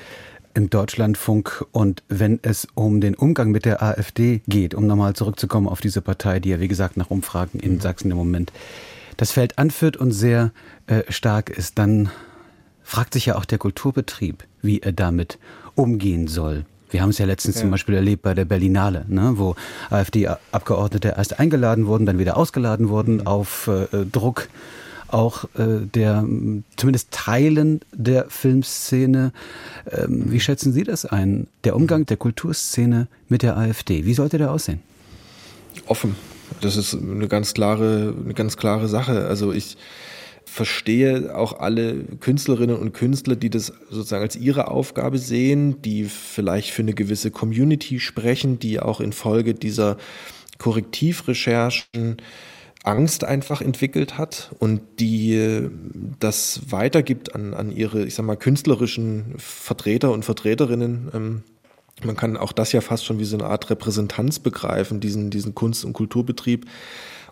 im 0.53 0.69
Deutschlandfunk. 0.69 1.65
Und 1.74 2.01
wenn 2.07 2.39
es 2.43 2.65
um 2.75 3.01
den 3.01 3.13
Umgang 3.13 3.51
mit 3.51 3.65
der 3.65 3.84
AfD 3.84 4.41
geht, 4.48 4.74
um 4.74 4.88
nochmal 4.88 5.15
zurückzukommen 5.15 5.67
auf 5.67 5.81
diese 5.81 6.01
Partei, 6.01 6.39
die 6.39 6.50
ja 6.50 6.62
wie 6.62 6.69
gesagt 6.69 6.96
nach 6.96 7.10
Umfragen 7.10 7.60
in 7.60 7.74
mhm. 7.74 7.79
Sachsen 7.81 8.10
im 8.10 8.17
Moment 8.17 8.53
das 9.17 9.31
Feld 9.31 9.57
anführt 9.57 9.98
und 9.98 10.12
sehr 10.12 10.51
äh, 10.86 11.01
stark 11.10 11.50
ist, 11.50 11.77
dann 11.77 12.10
fragt 12.84 13.13
sich 13.13 13.25
ja 13.25 13.36
auch 13.36 13.46
der 13.46 13.57
Kulturbetrieb, 13.57 14.46
wie 14.62 14.79
er 14.79 14.93
damit 14.93 15.39
umgehen 15.75 16.27
soll. 16.27 16.63
Wir 16.89 17.01
haben 17.01 17.10
es 17.10 17.17
ja 17.17 17.25
letztens 17.25 17.55
ja. 17.55 17.62
zum 17.62 17.72
Beispiel 17.72 17.96
erlebt 17.96 18.22
bei 18.22 18.34
der 18.34 18.46
Berlinale, 18.46 19.03
ne, 19.10 19.34
wo 19.36 19.55
AfD-Abgeordnete 19.89 21.15
erst 21.17 21.38
eingeladen 21.38 21.86
wurden, 21.86 22.05
dann 22.05 22.17
wieder 22.17 22.38
ausgeladen 22.38 22.88
wurden 22.88 23.15
mhm. 23.17 23.27
auf 23.27 23.67
äh, 23.67 24.05
Druck 24.10 24.48
auch 25.09 25.45
äh, 25.55 25.85
der 25.93 26.25
zumindest 26.75 27.11
Teilen 27.11 27.81
der 27.93 28.25
Filmszene. 28.29 29.31
Ähm, 29.91 30.31
wie 30.31 30.39
schätzen 30.39 30.73
Sie 30.73 30.83
das 30.83 31.05
ein? 31.05 31.47
Der 31.63 31.75
Umgang 31.75 32.05
der 32.05 32.17
Kulturszene 32.17 33.07
mit 33.29 33.41
der 33.41 33.57
AfD, 33.57 34.05
wie 34.05 34.13
sollte 34.13 34.37
der 34.37 34.51
aussehen? 34.51 34.81
Offen. 35.85 36.15
Das 36.61 36.77
ist 36.77 36.93
eine 36.95 37.27
ganz 37.27 37.53
klare, 37.53 38.15
eine 38.23 38.33
ganz 38.33 38.57
klare 38.57 38.87
Sache. 38.87 39.27
Also 39.27 39.51
ich 39.51 39.77
verstehe 40.45 41.35
auch 41.35 41.59
alle 41.59 42.03
Künstlerinnen 42.19 42.77
und 42.77 42.93
Künstler, 42.93 43.35
die 43.35 43.49
das 43.49 43.73
sozusagen 43.89 44.23
als 44.23 44.35
ihre 44.35 44.69
Aufgabe 44.69 45.19
sehen, 45.19 45.81
die 45.81 46.05
vielleicht 46.05 46.71
für 46.71 46.81
eine 46.81 46.93
gewisse 46.93 47.31
Community 47.31 47.99
sprechen, 47.99 48.57
die 48.57 48.79
auch 48.79 48.99
infolge 48.99 49.53
dieser 49.53 49.97
Korrektivrecherchen 50.57 52.17
Angst 52.88 53.25
einfach 53.25 53.62
entwickelt 53.62 54.17
hat 54.17 54.51
und 54.60 54.82
die 55.00 55.36
äh, 55.36 55.70
das 56.20 56.62
weitergibt 56.70 57.36
an, 57.36 57.53
an 57.53 57.72
ihre, 57.72 58.06
ich 58.06 58.15
sag 58.15 58.25
mal, 58.25 58.38
künstlerischen 58.38 59.36
Vertreter 59.38 60.12
und 60.12 60.24
Vertreterinnen. 60.24 61.12
Ähm, 61.13 61.44
man 62.03 62.15
kann 62.15 62.38
auch 62.38 62.53
das 62.53 62.72
ja 62.72 62.82
fast 62.82 63.06
schon 63.06 63.20
wie 63.20 63.25
so 63.25 63.38
eine 63.38 63.48
Art 63.48 63.70
Repräsentanz 63.70 64.39
begreifen, 64.39 65.00
diesen, 65.00 65.29
diesen 65.29 65.53
Kunst- 65.53 65.84
und 65.84 65.94
Kulturbetrieb. 65.94 66.65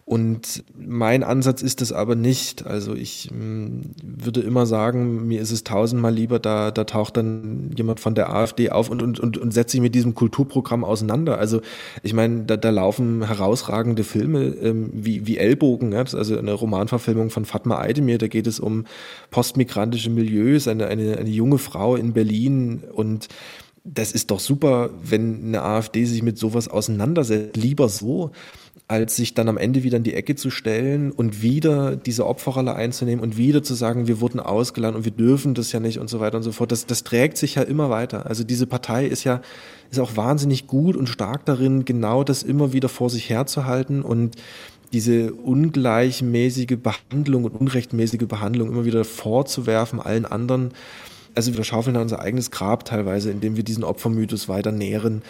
Und 0.08 0.64
mein 0.78 1.24
Ansatz 1.24 1.64
ist 1.64 1.82
es 1.82 1.92
aber 1.92 2.14
nicht. 2.14 2.64
Also 2.68 2.94
ich 2.94 3.32
mm, 3.32 3.82
würde 4.04 4.42
immer 4.42 4.68
sagen, 4.68 5.26
mir 5.26 5.42
ist 5.42 5.50
es 5.50 5.64
tausendmal 5.64 6.14
lieber, 6.14 6.38
da, 6.38 6.70
da 6.70 6.84
taucht 6.84 7.18
dann 7.18 7.72
jemand 7.76 8.00
von 8.00 8.14
der 8.14 8.32
AfD 8.32 8.70
auf 8.70 8.92
und, 8.92 9.02
und, 9.02 9.20
und, 9.20 9.40
und 9.40 9.52
setzt 9.52 9.72
sich 9.72 9.82
mit 9.82 9.96
diesem 9.96 10.14
Kulturprogramm 10.14 10.84
auseinander. 10.84 11.40
Also 11.40 11.62
ich 12.04 12.14
meine, 12.14 12.44
da, 12.44 12.56
da 12.56 12.70
laufen 12.70 13.26
herausragende 13.26 14.04
Filme 14.04 14.44
ähm, 14.44 14.92
wie, 14.94 15.26
wie 15.26 15.38
Ellbogen, 15.38 15.92
ja? 15.92 16.04
ist 16.04 16.14
also 16.14 16.38
eine 16.38 16.54
Romanverfilmung 16.54 17.32
von 17.32 17.46
Fatma 17.46 17.82
Aydemir, 17.82 18.20
da 18.20 18.28
geht 18.28 18.46
es 18.46 18.60
um 18.60 18.86
postmigrantische 19.32 20.12
Milieus, 20.12 20.68
eine, 20.68 20.86
eine, 20.86 21.18
eine 21.18 21.30
junge 21.32 21.58
Frau 21.58 21.96
in 21.96 22.14
Berlin 22.14 22.84
und 22.94 23.28
das 23.84 24.12
ist 24.12 24.32
doch 24.32 24.40
super, 24.40 24.90
wenn 25.04 25.46
eine 25.46 25.62
AfD 25.62 26.06
sich 26.06 26.24
mit 26.24 26.40
sowas 26.40 26.68
auseinandersetzt. 26.68 27.56
Lieber 27.56 27.88
so, 27.88 28.32
als 28.88 29.16
sich 29.16 29.34
dann 29.34 29.50
am 29.50 29.58
Ende 29.58 29.84
wieder 29.84 29.98
in 29.98 30.04
die 30.04 30.14
Ecke 30.14 30.36
zu 30.36 30.52
stellen 30.52 31.12
und 31.12 31.42
wieder 31.42 31.96
diese 31.96 32.28
Opferrolle 32.28 32.76
einzunehmen 32.76 33.24
und 33.24 33.36
wieder 33.36 33.64
zu 33.64 33.74
sagen, 33.74 34.08
wir 34.08 34.22
wurden 34.22 34.40
ausgeladen 34.40 34.96
und 34.96 35.06
wir 35.06 35.12
dürfen 35.12 35.56
das 35.56 35.72
ja 35.72 35.80
nicht 35.80 36.00
und 36.00 36.10
so 36.10 36.20
weiter 36.20 36.38
und 36.38 36.44
so 36.44 36.52
fort. 36.52 36.72
Das, 36.72 36.86
das 36.86 37.04
trägt 37.04 37.38
sich 37.38 37.56
ja 37.56 37.64
immer 37.64 37.90
weiter. 37.90 38.28
Also 38.28 38.44
diese 38.44 38.68
Partei 38.68 39.08
ist 39.08 39.24
ja, 39.24 39.42
ist 39.90 40.00
auch 40.00 40.16
wahnsinnig 40.16 40.68
gut 40.68 40.96
und 40.96 41.08
stark 41.08 41.46
darin, 41.46 41.86
genau 41.86 42.24
das 42.24 42.44
immer 42.44 42.74
wieder 42.74 42.90
vor 42.90 43.10
sich 43.10 43.30
herzuhalten 43.30 44.04
und 44.04 44.36
diese 44.94 45.34
ungleichmäßige 45.34 46.78
Behandlung 46.82 47.46
und 47.46 47.56
unrechtmäßige 47.56 48.28
Behandlung 48.28 48.70
immer 48.70 48.86
wieder 48.86 49.04
vorzuwerfen 49.04 50.00
allen 50.00 50.26
anderen 50.26 50.72
also 51.36 51.56
wir 51.56 51.64
schaufeln 51.64 51.94
da 51.94 52.02
unser 52.02 52.20
eigenes 52.20 52.52
Grab 52.52 52.86
teilweise, 52.86 53.32
indem 53.32 53.56
wir 53.56 53.64
diesen 53.64 53.84
Opfermythos 53.84 54.50
weiter 54.50 54.72
nähren. 54.72 55.22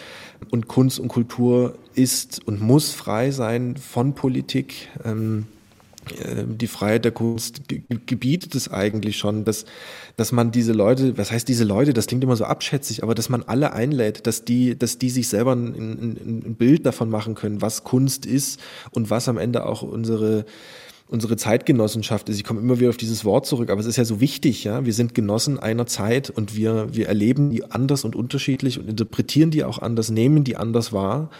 Und 0.50 0.68
Kunst 0.68 0.98
und 0.98 1.08
Kultur 1.08 1.74
ist 1.94 2.46
und 2.46 2.60
muss 2.60 2.92
frei 2.92 3.30
sein 3.30 3.76
von 3.76 4.14
Politik. 4.14 4.88
Ähm, 5.04 5.46
äh, 6.10 6.44
die 6.46 6.66
Freiheit 6.66 7.04
der 7.04 7.12
Kunst 7.12 7.62
gebietet 8.06 8.54
es 8.54 8.70
eigentlich 8.70 9.16
schon, 9.16 9.44
dass, 9.44 9.64
dass 10.16 10.32
man 10.32 10.52
diese 10.52 10.72
Leute, 10.72 11.18
was 11.18 11.32
heißt 11.32 11.48
diese 11.48 11.64
Leute, 11.64 11.92
das 11.92 12.06
klingt 12.06 12.22
immer 12.22 12.36
so 12.36 12.44
abschätzig, 12.44 13.02
aber 13.02 13.14
dass 13.14 13.28
man 13.28 13.42
alle 13.42 13.72
einlädt, 13.72 14.26
dass 14.26 14.44
die, 14.44 14.78
dass 14.78 14.98
die 14.98 15.10
sich 15.10 15.28
selber 15.28 15.54
ein, 15.54 15.74
ein, 15.74 16.42
ein 16.46 16.54
Bild 16.54 16.86
davon 16.86 17.10
machen 17.10 17.34
können, 17.34 17.62
was 17.62 17.84
Kunst 17.84 18.26
ist 18.26 18.60
und 18.92 19.10
was 19.10 19.28
am 19.28 19.38
Ende 19.38 19.66
auch 19.66 19.82
unsere 19.82 20.44
unsere 21.08 21.36
Zeitgenossenschaft 21.36 22.28
ist. 22.28 22.36
Ich 22.36 22.44
komme 22.44 22.60
immer 22.60 22.80
wieder 22.80 22.90
auf 22.90 22.96
dieses 22.96 23.24
Wort 23.24 23.46
zurück, 23.46 23.70
aber 23.70 23.80
es 23.80 23.86
ist 23.86 23.96
ja 23.96 24.04
so 24.04 24.20
wichtig, 24.20 24.64
ja. 24.64 24.84
Wir 24.84 24.92
sind 24.92 25.14
Genossen 25.14 25.58
einer 25.58 25.86
Zeit 25.86 26.30
und 26.30 26.56
wir, 26.56 26.94
wir 26.94 27.08
erleben 27.08 27.50
die 27.50 27.64
anders 27.64 28.04
und 28.04 28.16
unterschiedlich 28.16 28.78
und 28.78 28.88
interpretieren 28.88 29.50
die 29.50 29.64
auch 29.64 29.78
anders, 29.78 30.10
nehmen 30.10 30.44
die 30.44 30.56
anders 30.56 30.92
wahr. 30.92 31.30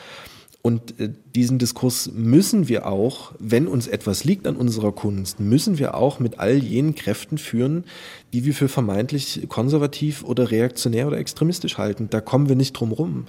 Und 0.62 0.98
äh, 1.00 1.10
diesen 1.36 1.58
Diskurs 1.58 2.10
müssen 2.14 2.68
wir 2.68 2.86
auch, 2.86 3.32
wenn 3.38 3.68
uns 3.68 3.86
etwas 3.86 4.24
liegt 4.24 4.46
an 4.46 4.56
unserer 4.56 4.92
Kunst, 4.92 5.38
müssen 5.38 5.78
wir 5.78 5.94
auch 5.94 6.18
mit 6.18 6.40
all 6.40 6.54
jenen 6.54 6.94
Kräften 6.94 7.36
führen, 7.36 7.84
die 8.32 8.46
wir 8.46 8.54
für 8.54 8.68
vermeintlich 8.68 9.44
konservativ 9.48 10.24
oder 10.24 10.50
reaktionär 10.50 11.06
oder 11.06 11.18
extremistisch 11.18 11.76
halten. 11.76 12.08
Da 12.08 12.22
kommen 12.22 12.48
wir 12.48 12.56
nicht 12.56 12.72
drum 12.72 12.90
rum. 12.90 13.26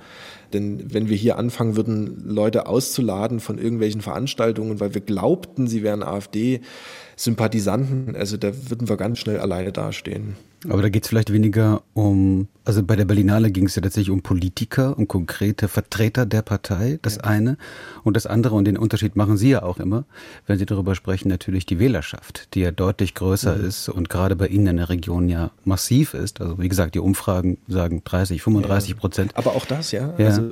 Denn 0.54 0.94
wenn 0.94 1.10
wir 1.10 1.18
hier 1.18 1.38
anfangen 1.38 1.76
würden, 1.76 2.24
Leute 2.26 2.68
auszuladen 2.68 3.42
von 3.42 3.58
irgendwelchen 3.58 4.00
Veranstaltungen, 4.00 4.80
weil 4.80 4.94
wir 4.94 5.02
glaubten, 5.02 5.68
sie 5.68 5.84
wären 5.84 6.04
AfD-Sympathisanten, 6.04 8.16
also 8.16 8.38
da 8.38 8.54
würden 8.70 8.88
wir 8.88 8.96
ganz 8.96 9.20
schnell 9.20 9.40
alleine 9.40 9.74
dastehen. 9.74 10.38
Aber 10.70 10.82
da 10.82 10.90
geht 10.90 11.04
es 11.04 11.10
vielleicht 11.10 11.32
weniger 11.32 11.84
um, 11.94 12.48
also 12.66 12.82
bei 12.82 12.96
der 12.96 13.06
Berlinale 13.06 13.52
ging 13.52 13.66
es 13.66 13.76
ja 13.76 13.82
tatsächlich 13.82 14.10
um 14.10 14.22
Politiker, 14.22 14.98
um 14.98 15.08
konkrete 15.08 15.68
Vertreter 15.68 16.26
der 16.26 16.42
Partei, 16.42 16.98
das 17.02 17.18
ja. 17.18 17.24
eine. 17.26 17.58
Und 18.04 18.16
das 18.16 18.26
andere, 18.26 18.56
und 18.56 18.66
den 18.66 18.78
Unterschied 18.78 19.16
machen 19.16 19.38
Sie 19.38 19.50
ja 19.50 19.64
auch 19.64 19.80
immer, 19.80 20.06
wenn 20.46 20.58
Sie 20.58 20.66
darüber 20.66 20.96
sprechen, 20.96 21.30
natürlich 21.30 21.66
die 21.66 21.80
Wählerschaft, 21.80 22.54
die 22.54 22.62
ja 22.62 22.72
deutlich 22.72 23.14
größer 23.14 23.56
mhm. 23.56 23.66
ist 23.66 23.90
und 23.90 24.10
gerade 24.10 24.36
bei 24.36 24.48
Ihnen 24.48 24.68
in 24.68 24.78
der 24.78 24.90
Region 24.90 25.30
ja 25.30 25.52
massiv 25.64 26.14
ist. 26.14 26.42
Also 26.42 26.60
wie 26.60 26.70
gesagt, 26.70 26.96
die 26.96 27.00
Umfragen 27.00 27.58
sagen 27.68 28.02
30, 28.04 28.42
35 28.42 28.98
Prozent. 28.98 29.32
Ja. 29.34 29.38
Aber 29.40 29.56
auch 29.56 29.66
das, 29.66 29.92
ja. 29.92 30.14
ja. 30.18 30.28
Also 30.28 30.52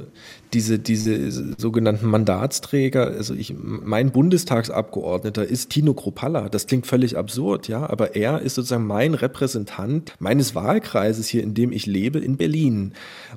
diese, 0.54 0.80
diese 0.80 1.54
sogenannten 1.58 2.08
Mandatsträger, 2.08 3.08
also 3.08 3.34
ich, 3.34 3.54
mein 3.58 4.12
Bundestagsabgeordneter 4.12 5.46
ist 5.46 5.70
Tino 5.70 5.94
Kropalla. 5.94 6.48
das 6.50 6.66
klingt 6.68 6.88
völlig 6.88 7.18
absurd, 7.18 7.68
ja, 7.68 7.90
aber 7.90 8.16
er 8.16 8.42
ist 8.42 8.56
sozusagen 8.56 8.88
mein 8.88 9.14
Repräsentant 9.14 10.14
meines 10.20 10.56
Wahlkreises 10.56 11.28
hier, 11.28 11.44
in 11.44 11.54
dem 11.54 11.72
ich 11.72 11.86
lebe, 11.86 12.20
in 12.20 12.38
Berlin. 12.38 12.94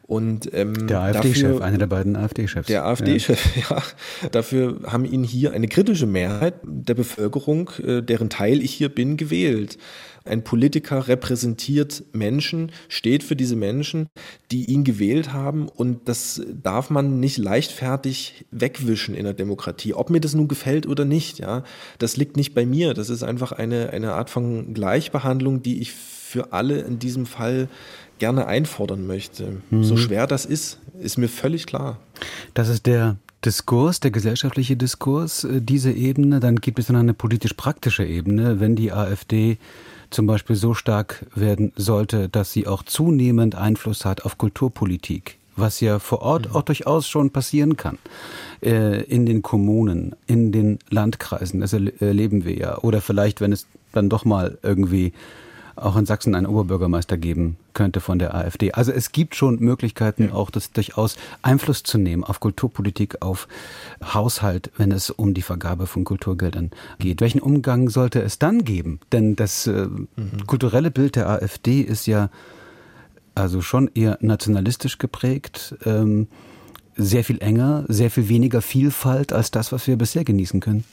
Und 0.06 0.52
ähm, 0.54 0.86
der 0.86 1.00
AfD-Chef, 1.00 1.60
einer 1.60 1.78
der 1.78 1.88
beiden 1.88 2.14
AfD-Chefs. 2.14 2.68
Der 2.68 2.86
AfD-Chef, 2.86 3.56
ja. 3.70 3.76
ja. 3.76 3.82
Dafür 4.32 4.80
haben 4.86 5.04
ihn 5.04 5.24
hier 5.24 5.52
eine 5.52 5.68
kritische 5.68 6.06
Mehrheit 6.06 6.54
der 6.64 6.94
Bevölkerung, 6.94 7.70
äh, 7.82 8.02
deren 8.02 8.30
Teil 8.30 8.62
ich 8.62 8.72
hier 8.72 8.88
bin, 8.88 9.16
gewählt. 9.16 9.78
Ein 10.24 10.44
Politiker 10.44 11.08
repräsentiert 11.08 12.04
Menschen, 12.12 12.70
steht 12.88 13.22
für 13.22 13.34
diese 13.34 13.56
Menschen, 13.56 14.08
die 14.50 14.66
ihn 14.66 14.84
gewählt 14.84 15.32
haben 15.32 15.68
und 15.68 16.08
das 16.08 16.42
darf 16.62 16.90
man 16.90 17.18
nicht 17.18 17.38
leichtfertig 17.38 18.44
wegwischen 18.50 19.14
in 19.14 19.24
der 19.24 19.32
Demokratie. 19.32 19.94
Ob 19.94 20.10
mir 20.10 20.20
das 20.20 20.34
nun 20.34 20.48
gefällt 20.48 20.86
oder 20.86 21.04
nicht, 21.04 21.38
ja, 21.38 21.64
das 21.98 22.16
liegt 22.16 22.36
nicht 22.36 22.54
bei 22.54 22.66
mir. 22.66 22.92
Das 22.94 23.08
ist 23.08 23.22
einfach 23.22 23.52
eine, 23.52 23.90
eine 23.90 24.12
Art 24.12 24.28
von 24.28 24.74
Gleichbehandlung, 24.74 25.62
die 25.62 25.80
ich 25.80 25.92
für 25.92 26.52
alle 26.52 26.80
in 26.80 26.98
diesem 26.98 27.24
Fall 27.24 27.68
gerne 28.18 28.46
einfordern 28.46 29.06
möchte. 29.06 29.62
Mhm. 29.70 29.84
So 29.84 29.96
schwer 29.96 30.26
das 30.26 30.44
ist, 30.44 30.78
ist 31.00 31.16
mir 31.16 31.28
völlig 31.28 31.66
klar. 31.66 31.98
Das 32.52 32.68
ist 32.68 32.86
der 32.86 33.16
Diskurs, 33.44 34.00
der 34.00 34.10
gesellschaftliche 34.10 34.76
Diskurs, 34.76 35.44
äh, 35.44 35.60
diese 35.60 35.92
Ebene. 35.92 36.40
Dann 36.40 36.56
gibt 36.56 36.78
es 36.78 36.86
dann 36.86 36.96
eine 36.96 37.14
politisch-praktische 37.14 38.04
Ebene, 38.04 38.60
wenn 38.60 38.76
die 38.76 38.92
AfD 38.92 39.58
zum 40.10 40.26
Beispiel 40.26 40.56
so 40.56 40.74
stark 40.74 41.26
werden 41.34 41.72
sollte, 41.76 42.28
dass 42.28 42.52
sie 42.52 42.66
auch 42.66 42.82
zunehmend 42.82 43.54
Einfluss 43.54 44.04
hat 44.04 44.24
auf 44.24 44.38
Kulturpolitik, 44.38 45.38
was 45.54 45.80
ja 45.80 45.98
vor 45.98 46.22
Ort 46.22 46.48
mhm. 46.48 46.56
auch 46.56 46.62
durchaus 46.62 47.06
schon 47.06 47.30
passieren 47.30 47.76
kann. 47.76 47.98
Äh, 48.62 49.02
in 49.02 49.26
den 49.26 49.42
Kommunen, 49.42 50.16
in 50.26 50.50
den 50.50 50.78
Landkreisen, 50.90 51.60
das 51.60 51.72
erleben 51.72 52.44
wir 52.44 52.56
ja. 52.56 52.78
Oder 52.78 53.00
vielleicht, 53.00 53.40
wenn 53.40 53.52
es 53.52 53.66
dann 53.92 54.08
doch 54.08 54.24
mal 54.24 54.58
irgendwie 54.62 55.12
auch 55.82 55.96
in 55.96 56.06
Sachsen 56.06 56.34
einen 56.34 56.46
Oberbürgermeister 56.46 57.16
geben 57.16 57.56
könnte 57.74 58.00
von 58.00 58.18
der 58.18 58.34
AfD. 58.34 58.72
Also 58.72 58.92
es 58.92 59.12
gibt 59.12 59.34
schon 59.34 59.60
Möglichkeiten, 59.60 60.30
auch 60.30 60.50
das 60.50 60.72
durchaus 60.72 61.16
Einfluss 61.42 61.82
zu 61.82 61.98
nehmen 61.98 62.24
auf 62.24 62.40
Kulturpolitik, 62.40 63.22
auf 63.22 63.48
Haushalt, 64.02 64.70
wenn 64.76 64.92
es 64.92 65.10
um 65.10 65.34
die 65.34 65.42
Vergabe 65.42 65.86
von 65.86 66.04
Kulturgeldern 66.04 66.70
geht. 66.98 67.20
Welchen 67.20 67.40
Umgang 67.40 67.90
sollte 67.90 68.20
es 68.20 68.38
dann 68.38 68.64
geben? 68.64 69.00
Denn 69.12 69.36
das 69.36 69.66
äh, 69.66 69.86
mhm. 69.86 70.46
kulturelle 70.46 70.90
Bild 70.90 71.16
der 71.16 71.28
AfD 71.28 71.80
ist 71.80 72.06
ja 72.06 72.30
also 73.34 73.60
schon 73.60 73.90
eher 73.94 74.18
nationalistisch 74.20 74.98
geprägt. 74.98 75.76
Ähm, 75.84 76.26
sehr 76.96 77.22
viel 77.22 77.40
enger, 77.40 77.84
sehr 77.86 78.10
viel 78.10 78.28
weniger 78.28 78.60
Vielfalt 78.60 79.32
als 79.32 79.52
das, 79.52 79.70
was 79.70 79.86
wir 79.86 79.96
bisher 79.96 80.24
genießen 80.24 80.60
können. 80.60 80.84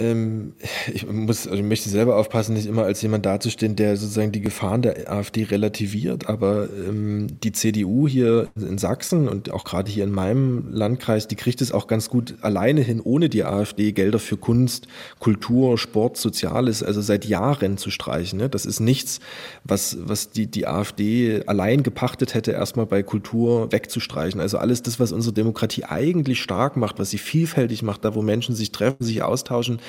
Ähm, 0.00 0.52
ich 0.92 1.06
muss, 1.06 1.46
also 1.46 1.58
ich 1.58 1.66
möchte 1.66 1.88
selber 1.88 2.16
aufpassen, 2.16 2.54
nicht 2.54 2.66
immer 2.66 2.84
als 2.84 3.02
jemand 3.02 3.26
dazustehen, 3.26 3.76
der 3.76 3.96
sozusagen 3.96 4.32
die 4.32 4.40
Gefahren 4.40 4.82
der 4.82 5.10
AfD 5.10 5.44
relativiert, 5.44 6.28
aber 6.28 6.68
ähm, 6.88 7.26
die 7.42 7.52
CDU 7.52 8.06
hier 8.06 8.48
in 8.56 8.78
Sachsen 8.78 9.28
und 9.28 9.50
auch 9.50 9.64
gerade 9.64 9.90
hier 9.90 10.04
in 10.04 10.10
meinem 10.10 10.68
Landkreis, 10.70 11.28
die 11.28 11.36
kriegt 11.36 11.60
es 11.60 11.72
auch 11.72 11.86
ganz 11.86 12.08
gut 12.08 12.36
alleine 12.42 12.80
hin, 12.80 13.00
ohne 13.02 13.28
die 13.28 13.44
AfD 13.44 13.92
Gelder 13.92 14.18
für 14.18 14.36
Kunst, 14.36 14.86
Kultur, 15.18 15.78
Sport, 15.78 16.16
Soziales, 16.16 16.82
also 16.82 17.00
seit 17.00 17.24
Jahren 17.24 17.76
zu 17.76 17.90
streichen. 17.90 18.38
Ne? 18.38 18.48
Das 18.48 18.66
ist 18.66 18.80
nichts, 18.80 19.20
was, 19.64 19.98
was 20.00 20.30
die, 20.30 20.46
die 20.46 20.66
AfD 20.66 21.42
allein 21.46 21.82
gepachtet 21.82 22.34
hätte, 22.34 22.52
erstmal 22.52 22.86
bei 22.86 23.02
Kultur 23.02 23.72
wegzustreichen. 23.72 24.40
Also 24.40 24.58
alles 24.58 24.82
das, 24.82 25.00
was 25.00 25.12
unsere 25.12 25.32
Demokratie 25.34 25.84
eigentlich 25.84 26.40
stark 26.40 26.76
macht, 26.76 26.98
was 26.98 27.10
sie 27.10 27.18
vielfältig 27.18 27.82
macht, 27.82 28.04
da 28.04 28.14
wo 28.14 28.22
Menschen 28.22 28.54
sich 28.54 28.72
treffen, 28.72 29.04
sich 29.04 29.22
austauschen, 29.22 29.80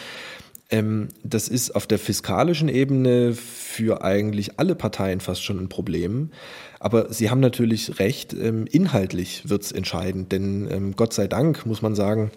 ähm, 0.70 1.10
das 1.24 1.48
ist 1.48 1.76
auf 1.76 1.88
der 1.88 2.00
fiskalischen 2.00 2.70
Ebene 2.70 3.34
für 3.34 4.04
eigentlich 4.04 4.60
alle 4.60 4.76
Parteien 4.76 5.20
fast 5.20 5.44
schon 5.44 5.60
ein 5.60 5.70
Problem. 5.70 6.32
Aber 6.80 7.12
Sie 7.12 7.30
haben 7.30 7.40
natürlich 7.40 8.00
recht, 8.00 8.34
ähm, 8.34 8.66
inhaltlich 8.70 9.50
wird 9.50 9.64
es 9.64 9.72
entscheidend, 9.72 10.32
denn 10.32 10.70
ähm, 10.72 10.96
Gott 10.96 11.14
sei 11.14 11.28
Dank, 11.28 11.66
muss 11.66 11.82
man 11.82 11.96
sagen, 11.96 12.32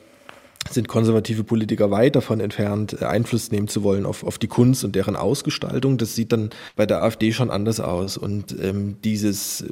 sind 0.70 0.88
konservative 0.88 1.44
Politiker 1.44 1.90
weit 1.90 2.16
davon 2.16 2.40
entfernt, 2.40 2.96
äh, 3.00 3.04
Einfluss 3.04 3.50
nehmen 3.50 3.68
zu 3.68 3.82
wollen 3.82 4.06
auf, 4.06 4.24
auf 4.24 4.38
die 4.38 4.46
Kunst 4.48 4.84
und 4.84 4.94
deren 4.94 5.16
Ausgestaltung. 5.16 5.98
Das 5.98 6.14
sieht 6.14 6.32
dann 6.32 6.50
bei 6.76 6.86
der 6.86 7.02
AfD 7.02 7.32
schon 7.32 7.50
anders 7.50 7.80
aus. 7.80 8.16
Und 8.16 8.56
ähm, 8.60 8.96
dieses 9.04 9.62
äh, 9.62 9.66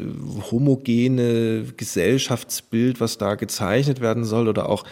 homogene 0.50 1.64
Gesellschaftsbild, 1.76 3.00
was 3.00 3.18
da 3.18 3.37
gezeichnet 3.37 4.00
werden 4.00 4.25
soll, 4.25 4.49
oder 4.49 4.68
auch 4.68 4.85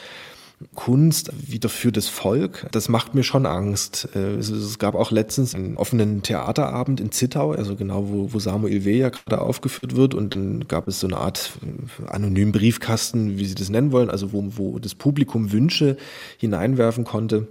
Kunst 0.74 1.30
wieder 1.50 1.68
für 1.68 1.92
das 1.92 2.09
Volk, 2.09 2.66
das 2.72 2.88
macht 2.88 3.14
mir 3.14 3.22
schon 3.22 3.46
Angst. 3.46 4.09
Äh, 4.14 4.37
es, 4.37 4.78
gab 4.78 4.94
auch 4.94 5.11
letztens 5.11 5.54
einen 5.54 5.76
offenen 5.76 6.22
Theaterabend 6.22 7.00
in 7.00 7.12
Zittau, 7.12 7.52
also 7.52 7.76
genau 7.76 8.09
wo, 8.09 8.33
wo 8.33 8.38
Samuel 8.38 8.85
W. 8.85 8.98
ja 8.98 9.11
gerade 9.11 9.40
aufgeführt 9.40 9.94
wird 9.94 10.14
und 10.14 10.35
dann 10.35 10.66
gab 10.66 10.88
es 10.88 11.00
so 11.00 11.06
eine 11.06 11.18
Art 11.18 11.52
äh, 11.62 12.11
anonymen 12.11 12.52
Briefkasten, 12.52 13.38
wie 13.38 13.44
Sie 13.44 13.54
das 13.54 13.68
nennen 13.68 13.92
wollen, 13.92 14.11
also 14.11 14.33
wo, 14.33 14.44
wo 14.56 14.78
das 14.78 14.94
Publikum 14.94 15.52
Wünsche 15.52 15.96
hineinwerfen 16.38 17.04
konnte 17.04 17.46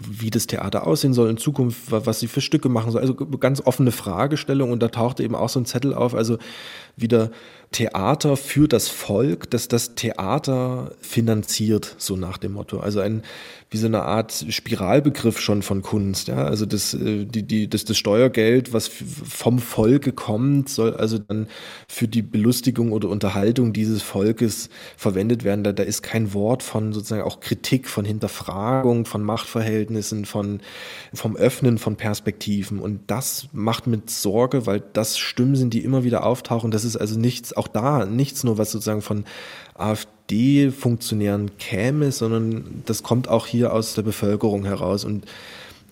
wie 0.00 0.30
das 0.30 0.46
Theater 0.46 0.86
aussehen 0.86 1.12
soll 1.12 1.28
in 1.28 1.36
Zukunft, 1.36 1.90
was 1.90 2.20
sie 2.20 2.28
für 2.28 2.40
Stücke 2.40 2.68
machen 2.68 2.90
soll. 2.90 3.00
Also 3.00 3.14
ganz 3.14 3.60
offene 3.60 3.92
Fragestellung 3.92 4.70
und 4.70 4.82
da 4.82 4.88
tauchte 4.88 5.22
eben 5.22 5.34
auch 5.34 5.48
so 5.48 5.60
ein 5.60 5.66
Zettel 5.66 5.94
auf, 5.94 6.14
also 6.14 6.38
wieder 6.96 7.30
Theater 7.72 8.36
für 8.36 8.68
das 8.68 8.88
Volk, 8.88 9.50
dass 9.50 9.68
das 9.68 9.94
Theater 9.94 10.92
finanziert, 11.00 11.94
so 11.98 12.16
nach 12.16 12.38
dem 12.38 12.52
Motto. 12.52 12.80
Also 12.80 13.00
ein 13.00 13.22
wie 13.72 13.78
so 13.78 13.86
eine 13.86 14.02
Art 14.02 14.44
Spiralbegriff 14.50 15.40
schon 15.40 15.62
von 15.62 15.80
Kunst. 15.80 16.28
Ja? 16.28 16.44
Also 16.44 16.66
das, 16.66 16.92
äh, 16.92 17.24
die, 17.24 17.42
die, 17.42 17.70
das, 17.70 17.84
das 17.86 17.96
Steuergeld, 17.96 18.74
was 18.74 18.88
vom 18.88 19.58
Volke 19.58 20.12
kommt, 20.12 20.68
soll 20.68 20.94
also 20.94 21.18
dann 21.18 21.48
für 21.88 22.06
die 22.06 22.20
Belustigung 22.20 22.92
oder 22.92 23.08
Unterhaltung 23.08 23.72
dieses 23.72 24.02
Volkes 24.02 24.68
verwendet 24.98 25.42
werden. 25.42 25.64
Da, 25.64 25.72
da 25.72 25.82
ist 25.82 26.02
kein 26.02 26.34
Wort 26.34 26.62
von 26.62 26.92
sozusagen 26.92 27.22
auch 27.22 27.40
Kritik, 27.40 27.88
von 27.88 28.04
Hinterfragung, 28.04 29.06
von 29.06 29.22
Machtverhältnissen, 29.22 30.26
von 30.26 30.60
vom 31.14 31.36
Öffnen 31.36 31.78
von 31.78 31.96
Perspektiven. 31.96 32.78
Und 32.78 33.00
das 33.06 33.48
macht 33.52 33.86
mit 33.86 34.10
Sorge, 34.10 34.66
weil 34.66 34.82
das 34.92 35.18
Stimmen 35.18 35.56
sind, 35.56 35.72
die 35.72 35.82
immer 35.82 36.04
wieder 36.04 36.26
auftauchen. 36.26 36.70
Das 36.70 36.84
ist 36.84 36.96
also 36.96 37.18
nichts, 37.18 37.56
auch 37.56 37.68
da 37.68 38.04
nichts 38.04 38.44
nur, 38.44 38.58
was 38.58 38.70
sozusagen 38.70 39.02
von 39.02 39.24
AfD-Funktionären 40.32 41.56
käme, 41.58 42.12
sondern 42.12 42.82
das 42.86 43.02
kommt 43.02 43.28
auch 43.28 43.46
hier 43.46 43.72
aus 43.72 43.94
der 43.94 44.02
Bevölkerung 44.02 44.64
heraus. 44.64 45.04
Und 45.04 45.24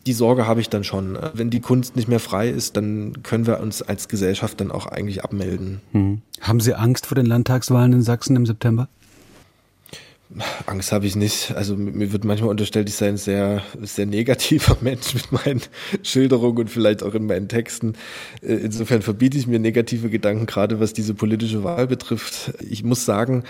die 0.06 0.12
Sorge 0.12 0.46
habe 0.46 0.60
ich 0.60 0.70
dann 0.70 0.84
schon. 0.84 1.18
Wenn 1.34 1.50
die 1.50 1.60
Kunst 1.60 1.96
nicht 1.96 2.08
mehr 2.08 2.20
frei 2.20 2.48
ist, 2.48 2.76
dann 2.76 3.22
können 3.22 3.46
wir 3.46 3.60
uns 3.60 3.82
als 3.82 4.08
Gesellschaft 4.08 4.60
dann 4.60 4.70
auch 4.70 4.86
eigentlich 4.86 5.22
abmelden. 5.22 5.80
Hm. 5.92 6.22
Haben 6.40 6.60
Sie 6.60 6.74
Angst 6.74 7.06
vor 7.06 7.14
den 7.14 7.26
Landtagswahlen 7.26 7.92
in 7.92 8.02
Sachsen 8.02 8.36
im 8.36 8.46
September? 8.46 8.88
Angst 10.66 10.92
habe 10.92 11.06
ich 11.06 11.16
nicht. 11.16 11.52
Also 11.56 11.76
mir 11.76 12.12
wird 12.12 12.24
manchmal 12.24 12.50
unterstellt, 12.50 12.88
ich 12.88 12.94
sei 12.94 13.08
ein 13.08 13.16
sehr, 13.16 13.62
sehr 13.82 14.06
negativer 14.06 14.76
Mensch 14.80 15.12
mit 15.12 15.32
meinen 15.32 15.60
Schilderungen 16.02 16.58
und 16.58 16.70
vielleicht 16.70 17.02
auch 17.02 17.14
in 17.14 17.26
meinen 17.26 17.48
Texten. 17.48 17.94
Äh, 18.40 18.54
insofern 18.54 19.02
verbiete 19.02 19.36
ich 19.36 19.48
mir 19.48 19.58
negative 19.58 20.08
Gedanken, 20.08 20.46
gerade 20.46 20.78
was 20.78 20.92
diese 20.92 21.14
politische 21.14 21.64
Wahl 21.64 21.88
betrifft. 21.88 22.52
Ich 22.60 22.84
muss 22.84 23.04
sagen, 23.04 23.42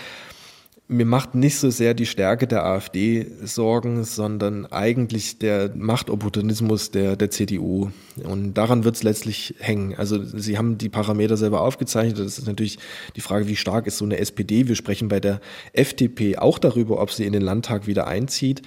mir 0.91 1.05
macht 1.05 1.35
nicht 1.35 1.57
so 1.57 1.69
sehr 1.69 1.93
die 1.93 2.05
Stärke 2.05 2.47
der 2.47 2.65
AfD 2.65 3.25
Sorgen, 3.43 4.03
sondern 4.03 4.65
eigentlich 4.65 5.39
der 5.39 5.71
Machtopportunismus 5.73 6.91
der, 6.91 7.15
der 7.15 7.31
CDU. 7.31 7.91
Und 8.21 8.55
daran 8.55 8.83
wird 8.83 8.97
es 8.97 9.03
letztlich 9.03 9.55
hängen. 9.59 9.95
Also 9.95 10.21
Sie 10.21 10.57
haben 10.57 10.77
die 10.77 10.89
Parameter 10.89 11.37
selber 11.37 11.61
aufgezeichnet. 11.61 12.19
Das 12.19 12.37
ist 12.37 12.45
natürlich 12.45 12.77
die 13.15 13.21
Frage, 13.21 13.47
wie 13.47 13.55
stark 13.55 13.87
ist 13.87 13.99
so 13.99 14.05
eine 14.05 14.17
SPD. 14.17 14.67
Wir 14.67 14.75
sprechen 14.75 15.07
bei 15.07 15.21
der 15.21 15.39
FDP 15.71 16.37
auch 16.37 16.59
darüber, 16.59 16.99
ob 16.99 17.11
sie 17.11 17.25
in 17.25 17.31
den 17.31 17.41
Landtag 17.41 17.87
wieder 17.87 18.07
einzieht. 18.07 18.61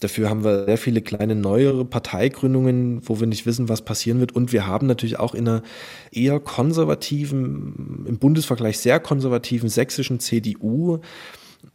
Dafür 0.00 0.30
haben 0.30 0.42
wir 0.42 0.64
sehr 0.64 0.78
viele 0.78 1.00
kleine 1.00 1.36
neuere 1.36 1.84
Parteigründungen, 1.84 3.02
wo 3.04 3.20
wir 3.20 3.28
nicht 3.28 3.46
wissen, 3.46 3.68
was 3.68 3.82
passieren 3.82 4.18
wird. 4.18 4.34
Und 4.34 4.52
wir 4.52 4.66
haben 4.66 4.88
natürlich 4.88 5.20
auch 5.20 5.34
in 5.34 5.48
einer 5.48 5.62
eher 6.10 6.40
konservativen, 6.40 8.04
im 8.08 8.18
Bundesvergleich 8.18 8.78
sehr 8.78 8.98
konservativen 8.98 9.68
sächsischen 9.68 10.18
CDU 10.18 11.00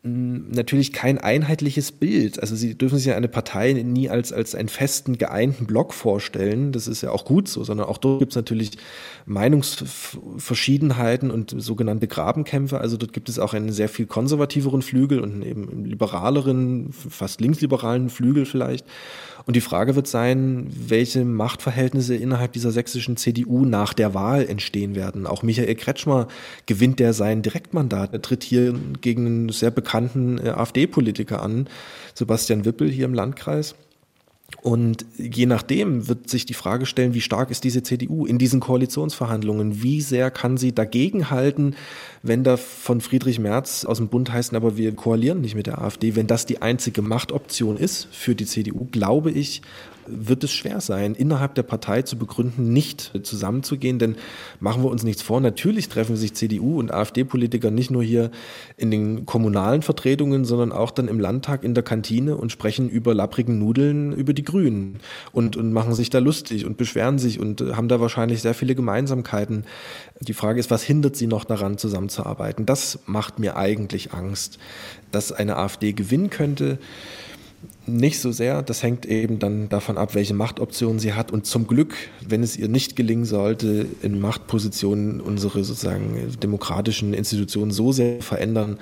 natürlich 0.02 0.92
kein 0.92 1.18
einheitliches 1.18 1.92
Bild. 1.92 2.40
Also 2.40 2.56
Sie 2.56 2.78
dürfen 2.78 2.98
sich 2.98 3.08
ja 3.08 3.16
eine 3.16 3.28
Partei 3.28 3.74
nie 3.74 4.10
als, 4.10 4.34
als 4.34 4.56
einen 4.56 4.70
festen, 4.70 5.18
geeinten 5.18 5.66
Block 5.66 5.94
vorstellen. 5.94 6.72
Das 6.72 6.88
ist 6.88 7.02
ja 7.02 7.12
auch 7.12 7.26
gut 7.26 7.48
so, 7.48 7.64
sondern 7.64 7.88
auch 7.88 7.98
dort 7.98 8.20
gibt 8.20 8.34
es 8.34 8.36
natürlich 8.36 8.72
Meinungsverschiedenheiten 9.26 11.32
und 11.32 11.56
sogenannte 11.58 12.08
Grabenkämpfe. 12.08 12.80
Also 12.80 12.98
dort 12.98 13.14
gibt 13.14 13.30
es 13.30 13.40
auch 13.40 13.54
einen 13.54 13.72
sehr 13.72 13.90
viel 13.90 14.06
konservativeren 14.06 14.82
Flügel 14.82 15.22
und 15.22 15.42
eben 15.42 15.70
einen 15.70 15.86
liberaleren, 15.86 16.92
fast 16.92 17.40
linksliberalen 17.40 18.10
Flügel 18.10 18.46
vielleicht. 18.46 18.86
Und 19.46 19.56
die 19.56 19.62
Frage 19.62 19.96
wird 19.96 20.08
sein, 20.08 20.68
welche 20.70 21.26
Machtverhältnisse 21.26 22.16
innerhalb 22.16 22.54
dieser 22.54 22.72
sächsischen 22.72 23.18
CDU 23.18 23.66
nach 23.66 23.94
der 23.94 24.14
Wahl 24.14 24.48
entstehen 24.48 24.96
werden. 24.96 25.28
Auch 25.28 25.44
Michael 25.44 25.76
Kretschmer 25.76 26.28
gewinnt 26.66 27.00
der 27.00 27.14
sein 27.14 27.42
Direktmandat. 27.42 28.14
Er 28.14 28.22
tritt 28.22 28.44
hier 28.44 28.74
gegen 29.02 29.26
einen 29.26 29.50
sehr 29.50 29.72
bekannten 29.74 30.38
äh, 30.38 30.50
AfD-Politiker 30.50 31.42
an, 31.42 31.68
Sebastian 32.14 32.66
Wippel 32.66 32.90
hier 32.90 33.06
im 33.06 33.14
Landkreis. 33.14 33.76
Und 34.62 35.06
je 35.18 35.46
nachdem 35.46 36.08
wird 36.08 36.30
sich 36.30 36.46
die 36.46 36.54
Frage 36.54 36.86
stellen, 36.86 37.14
wie 37.14 37.22
stark 37.22 37.50
ist 37.50 37.64
diese 37.64 37.84
CDU 37.84 38.26
in 38.26 38.38
diesen 38.38 38.60
Koalitionsverhandlungen? 38.60 39.82
Wie 39.82 40.00
sehr 40.02 40.32
kann 40.32 40.58
sie 40.58 40.74
dagegenhalten, 40.74 41.76
wenn 42.22 42.44
da 42.44 42.58
von 42.58 43.02
Friedrich 43.02 43.40
Merz 43.40 43.84
aus 43.84 43.98
dem 43.98 44.10
Bund 44.10 44.32
heißen, 44.32 44.56
aber 44.56 44.78
wir 44.78 44.94
koalieren 44.96 45.42
nicht 45.42 45.56
mit 45.56 45.68
der 45.68 45.82
AfD? 45.82 46.16
Wenn 46.16 46.28
das 46.28 46.46
die 46.46 46.62
einzige 46.62 47.02
Machtoption 47.02 47.78
ist 47.78 48.08
für 48.12 48.36
die 48.36 48.46
CDU, 48.46 48.88
glaube 48.92 49.32
ich, 49.32 49.62
wird 50.08 50.44
es 50.44 50.52
schwer 50.52 50.82
sein, 50.82 51.16
innerhalb 51.16 51.56
der 51.56 51.64
Partei 51.64 52.02
zu 52.02 52.18
begründen, 52.18 52.74
nicht 52.74 53.12
zusammenzugehen. 53.24 54.00
Denn 54.00 54.16
machen 54.60 54.84
wir 54.84 54.90
uns 54.90 55.04
nichts 55.04 55.22
vor, 55.22 55.42
natürlich 55.42 55.90
treffen 55.90 56.16
sich 56.16 56.34
CDU 56.34 56.80
und 56.80 56.92
AfD-Politiker 56.92 57.72
nicht 57.72 57.92
nur 57.92 58.04
hier 58.04 58.32
in 58.78 58.92
den 58.92 59.26
kommunalen 59.26 59.82
Vertretungen, 59.82 60.46
sondern 60.46 60.72
auch 60.72 60.92
dann 60.92 61.08
im 61.08 61.20
Landtag 61.20 61.64
in 61.64 61.74
der 61.74 61.84
Kantine 61.84 62.38
und 62.38 62.52
sprechen 62.52 62.90
über 62.90 63.14
lapprigen 63.14 63.60
Nudeln 63.60 64.14
über 64.14 64.34
die 64.34 64.44
Grünen 64.44 65.00
und, 65.32 65.58
und 65.58 65.74
machen 65.74 65.94
sich 65.94 66.10
da 66.10 66.20
lustig 66.20 66.66
und 66.66 66.78
beschweren 66.78 67.20
sich 67.20 67.40
und 67.40 67.62
haben 67.76 67.88
da 67.88 68.00
wahrscheinlich 68.00 68.42
sehr 68.42 68.54
viele 68.54 68.76
Gemeinsamkeiten. 68.76 69.66
Die 70.20 70.34
Frage 70.34 70.60
ist, 70.60 70.72
was 70.72 70.84
hindert 70.84 71.16
sie 71.16 71.28
noch 71.28 71.44
daran, 71.44 71.78
zusammenzuarbeiten? 71.78 72.66
Das 72.66 73.00
macht 73.06 73.40
mir 73.40 73.58
eigentlich 73.58 74.14
Angst, 74.14 74.60
dass 75.12 75.32
eine 75.32 75.58
AfD 75.58 75.94
gewinnen 75.94 76.30
könnte 76.30 76.80
nicht 77.86 78.20
so 78.20 78.32
sehr. 78.32 78.62
Das 78.62 78.82
hängt 78.82 79.06
eben 79.06 79.40
dann 79.40 79.70
davon 79.70 79.98
ab, 79.98 80.16
welche 80.16 80.34
Machtoptionen 80.34 81.00
sie 81.00 81.14
hat. 81.14 81.32
Und 81.32 81.46
zum 81.46 81.68
Glück, 81.68 81.96
wenn 82.26 82.44
es 82.44 82.58
ihr 82.58 82.68
nicht 82.68 82.96
gelingen 82.96 83.26
sollte, 83.26 83.88
in 84.02 84.20
Machtpositionen 84.20 85.20
unsere 85.22 85.64
sozusagen 85.64 86.18
demokratischen 86.42 87.14
Institutionen 87.14 87.72
so 87.72 87.92
sehr 87.92 88.22
verändern, 88.22 88.78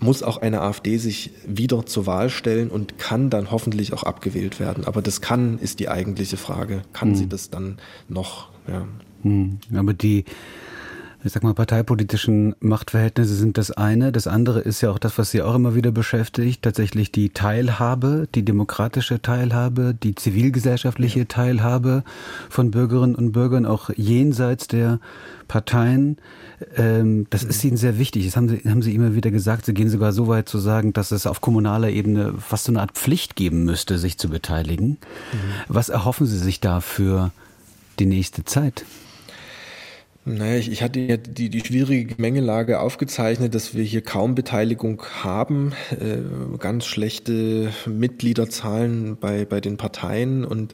muss 0.00 0.22
auch 0.22 0.38
eine 0.38 0.60
AfD 0.60 0.98
sich 0.98 1.32
wieder 1.46 1.86
zur 1.86 2.06
Wahl 2.06 2.30
stellen 2.30 2.70
und 2.70 2.98
kann 2.98 3.30
dann 3.30 3.50
hoffentlich 3.50 3.92
auch 3.92 4.02
abgewählt 4.02 4.60
werden. 4.60 4.84
Aber 4.84 5.02
das 5.02 5.20
kann, 5.20 5.58
ist 5.58 5.80
die 5.80 5.88
eigentliche 5.88 6.36
Frage. 6.36 6.82
Kann 6.92 7.10
hm. 7.10 7.16
sie 7.16 7.28
das 7.28 7.50
dann 7.50 7.78
noch? 8.08 8.50
Ja. 8.68 8.86
Hm. 9.22 9.58
Aber 9.74 9.94
die 9.94 10.24
ich 11.24 11.32
sag 11.32 11.42
mal, 11.42 11.54
parteipolitischen 11.54 12.54
Machtverhältnisse 12.60 13.34
sind 13.34 13.56
das 13.56 13.70
eine. 13.70 14.12
Das 14.12 14.26
andere 14.26 14.60
ist 14.60 14.82
ja 14.82 14.90
auch 14.90 14.98
das, 14.98 15.16
was 15.16 15.30
Sie 15.30 15.40
auch 15.40 15.54
immer 15.54 15.74
wieder 15.74 15.90
beschäftigt, 15.90 16.60
tatsächlich 16.62 17.12
die 17.12 17.30
Teilhabe, 17.30 18.28
die 18.34 18.44
demokratische 18.44 19.22
Teilhabe, 19.22 19.94
die 19.94 20.14
zivilgesellschaftliche 20.14 21.20
ja. 21.20 21.24
Teilhabe 21.24 22.04
von 22.50 22.70
Bürgerinnen 22.70 23.14
und 23.14 23.32
Bürgern, 23.32 23.64
auch 23.64 23.88
jenseits 23.96 24.68
der 24.68 25.00
Parteien. 25.48 26.18
Ähm, 26.76 27.26
das 27.30 27.44
mhm. 27.44 27.50
ist 27.50 27.64
Ihnen 27.64 27.76
sehr 27.78 27.98
wichtig. 27.98 28.26
Das 28.26 28.36
haben 28.36 28.50
Sie, 28.50 28.58
haben 28.68 28.82
Sie 28.82 28.94
immer 28.94 29.14
wieder 29.14 29.30
gesagt. 29.30 29.64
Sie 29.64 29.72
gehen 29.72 29.88
sogar 29.88 30.12
so 30.12 30.28
weit 30.28 30.46
zu 30.46 30.58
sagen, 30.58 30.92
dass 30.92 31.10
es 31.10 31.26
auf 31.26 31.40
kommunaler 31.40 31.88
Ebene 31.88 32.34
fast 32.38 32.64
so 32.64 32.72
eine 32.72 32.82
Art 32.82 32.92
Pflicht 32.92 33.34
geben 33.34 33.64
müsste, 33.64 33.96
sich 33.96 34.18
zu 34.18 34.28
beteiligen. 34.28 34.88
Mhm. 34.88 34.98
Was 35.68 35.88
erhoffen 35.88 36.26
Sie 36.26 36.38
sich 36.38 36.60
da 36.60 36.82
für 36.82 37.30
die 37.98 38.06
nächste 38.06 38.44
Zeit? 38.44 38.84
Naja, 40.26 40.56
ich, 40.56 40.70
ich 40.70 40.82
hatte 40.82 41.00
ja 41.00 41.18
die, 41.18 41.50
die 41.50 41.60
schwierige 41.60 42.14
Gemengelage 42.14 42.80
aufgezeichnet, 42.80 43.54
dass 43.54 43.74
wir 43.74 43.84
hier 43.84 44.00
kaum 44.00 44.34
Beteiligung 44.34 45.02
haben, 45.22 45.72
äh, 45.90 46.56
ganz 46.58 46.86
schlechte 46.86 47.70
Mitgliederzahlen 47.86 49.18
bei, 49.18 49.44
bei 49.44 49.60
den 49.60 49.76
Parteien 49.76 50.46
und 50.46 50.72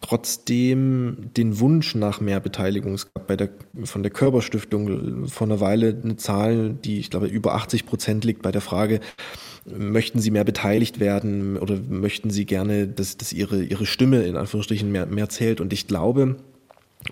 trotzdem 0.00 1.30
den 1.36 1.60
Wunsch 1.60 1.94
nach 1.94 2.20
mehr 2.20 2.40
Beteiligung. 2.40 2.94
Es 2.94 3.14
gab 3.14 3.28
bei 3.28 3.36
der, 3.36 3.50
von 3.84 4.02
der 4.02 4.10
Körperstiftung 4.10 5.28
vor 5.28 5.46
einer 5.46 5.60
Weile 5.60 5.96
eine 6.02 6.16
Zahl, 6.16 6.74
die 6.74 6.98
ich 6.98 7.08
glaube 7.08 7.28
über 7.28 7.54
80 7.54 7.86
Prozent 7.86 8.24
liegt 8.24 8.42
bei 8.42 8.50
der 8.50 8.62
Frage, 8.62 8.98
möchten 9.64 10.18
Sie 10.18 10.32
mehr 10.32 10.42
beteiligt 10.42 10.98
werden 10.98 11.56
oder 11.56 11.78
möchten 11.88 12.30
Sie 12.30 12.46
gerne, 12.46 12.88
dass, 12.88 13.16
dass 13.16 13.32
Ihre, 13.32 13.62
Ihre 13.62 13.86
Stimme 13.86 14.24
in 14.24 14.36
Anführungsstrichen 14.36 14.90
mehr, 14.90 15.06
mehr 15.06 15.28
zählt? 15.28 15.60
Und 15.60 15.72
ich 15.72 15.86
glaube, 15.86 16.36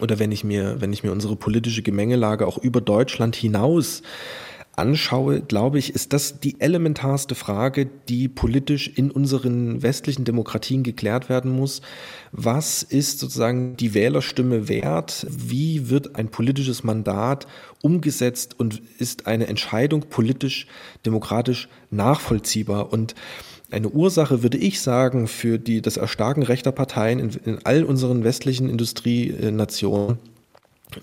oder 0.00 0.18
wenn 0.18 0.33
ich 0.33 0.44
mir, 0.44 0.81
wenn 0.81 0.92
ich 0.92 1.03
mir 1.03 1.12
unsere 1.12 1.37
politische 1.37 1.83
Gemengelage 1.83 2.46
auch 2.46 2.59
über 2.59 2.81
Deutschland 2.81 3.35
hinaus 3.35 4.03
anschaue, 4.76 5.42
glaube 5.42 5.79
ich, 5.79 5.94
ist 5.94 6.12
das 6.12 6.40
die 6.40 6.61
elementarste 6.61 7.35
Frage, 7.35 7.88
die 8.09 8.29
politisch 8.29 8.88
in 8.88 9.11
unseren 9.11 9.83
westlichen 9.83 10.24
Demokratien 10.24 10.83
geklärt 10.83 11.29
werden 11.29 11.50
muss. 11.50 11.83
Was 12.33 12.83
ist 12.83 13.18
sozusagen 13.18 13.76
die 13.76 13.94
Wählerstimme 13.94 14.68
wert? 14.68 15.26
Wie 15.29 15.90
wird 15.90 16.16
ein 16.16 16.31
politisches 16.31 16.83
Mandat 16.83 17.46
umgesetzt 17.83 18.59
und 18.59 18.81
ist 18.98 19.26
eine 19.26 19.48
Entscheidung 19.48 20.07
politisch, 20.09 20.66
demokratisch 21.05 21.68
nachvollziehbar? 21.90 22.92
Und 22.92 23.14
eine 23.70 23.88
Ursache, 23.88 24.42
würde 24.42 24.59
ich 24.59 24.80
sagen, 24.80 25.26
für 25.26 25.59
die, 25.59 25.83
das 25.83 25.96
Erstarken 25.96 26.42
rechter 26.42 26.72
Parteien 26.72 27.18
in, 27.18 27.30
in 27.44 27.59
all 27.64 27.85
unseren 27.85 28.24
westlichen 28.24 28.68
Industrienationen 28.68 30.18